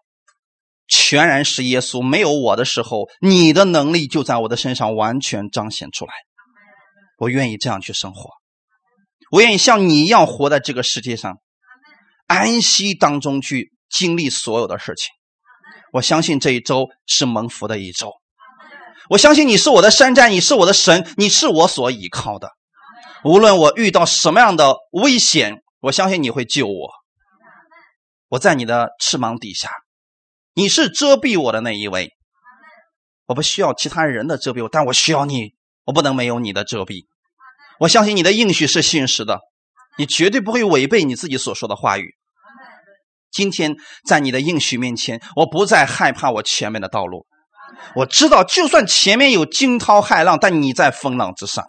[0.87, 6.13] 全然是耶稣，没有我的时候，你的能力就在我的身上完全彰显出来。
[7.19, 8.31] 我愿意这样去生活，
[9.33, 11.39] 我愿意像你一样活在这个世界上，
[12.27, 15.09] 安息当中去经历所有的事情。
[15.93, 18.13] 我相信这一周是蒙福的一周，
[19.09, 22.51] 我相信你是我的山寨，你是我的神，你是我所依靠的。
[23.25, 26.91] 无论我遇到什么样的危险，我相信你会救我。
[28.29, 29.71] 我在你的翅膀底下。
[30.55, 32.13] 你是遮蔽我的那一位，
[33.27, 35.55] 我不需要其他人的遮蔽我，但我需要你，
[35.85, 37.05] 我不能没有你的遮蔽。
[37.81, 39.41] 我相信你的应许是信实的，
[39.99, 42.15] 你绝对不会违背你自己所说的话语。
[43.31, 47.27] 今天在你的应许面前，我不再害怕我前面的道路。
[47.95, 51.65] 我知道，就算前面有惊涛骇浪，但你在风浪之上；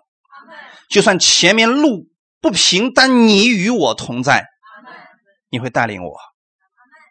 [0.89, 2.07] 就算前面路
[2.41, 4.45] 不平，但你与我同在，
[5.49, 6.13] 你会带领我。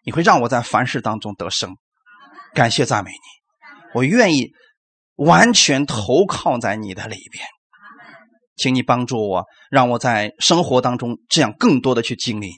[0.04, 1.76] 你会让我在凡事当中得胜，
[2.54, 3.16] 感谢赞美你，
[3.92, 4.52] 我愿意
[5.16, 7.44] 完全投靠在你的里边，
[8.54, 12.54] 请你帮助我，让我在生活当中这样更多的去经历你，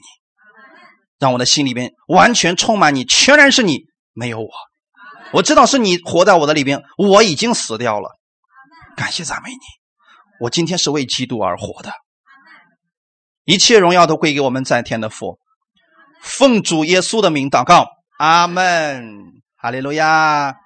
[1.17, 3.79] 让我的心里边完全充满你，全然是你，
[4.13, 4.49] 没有我，
[5.33, 8.11] 我知道是你活在我的里边，我已经死掉了，
[8.95, 9.57] 感谢赞美你，
[10.39, 11.91] 我今天是为基督而活的，
[13.45, 15.39] 一切荣耀都归给我们在天的父。
[16.21, 17.87] 奉主耶稣的名祷告，
[18.17, 20.59] 阿门，哈利路亚。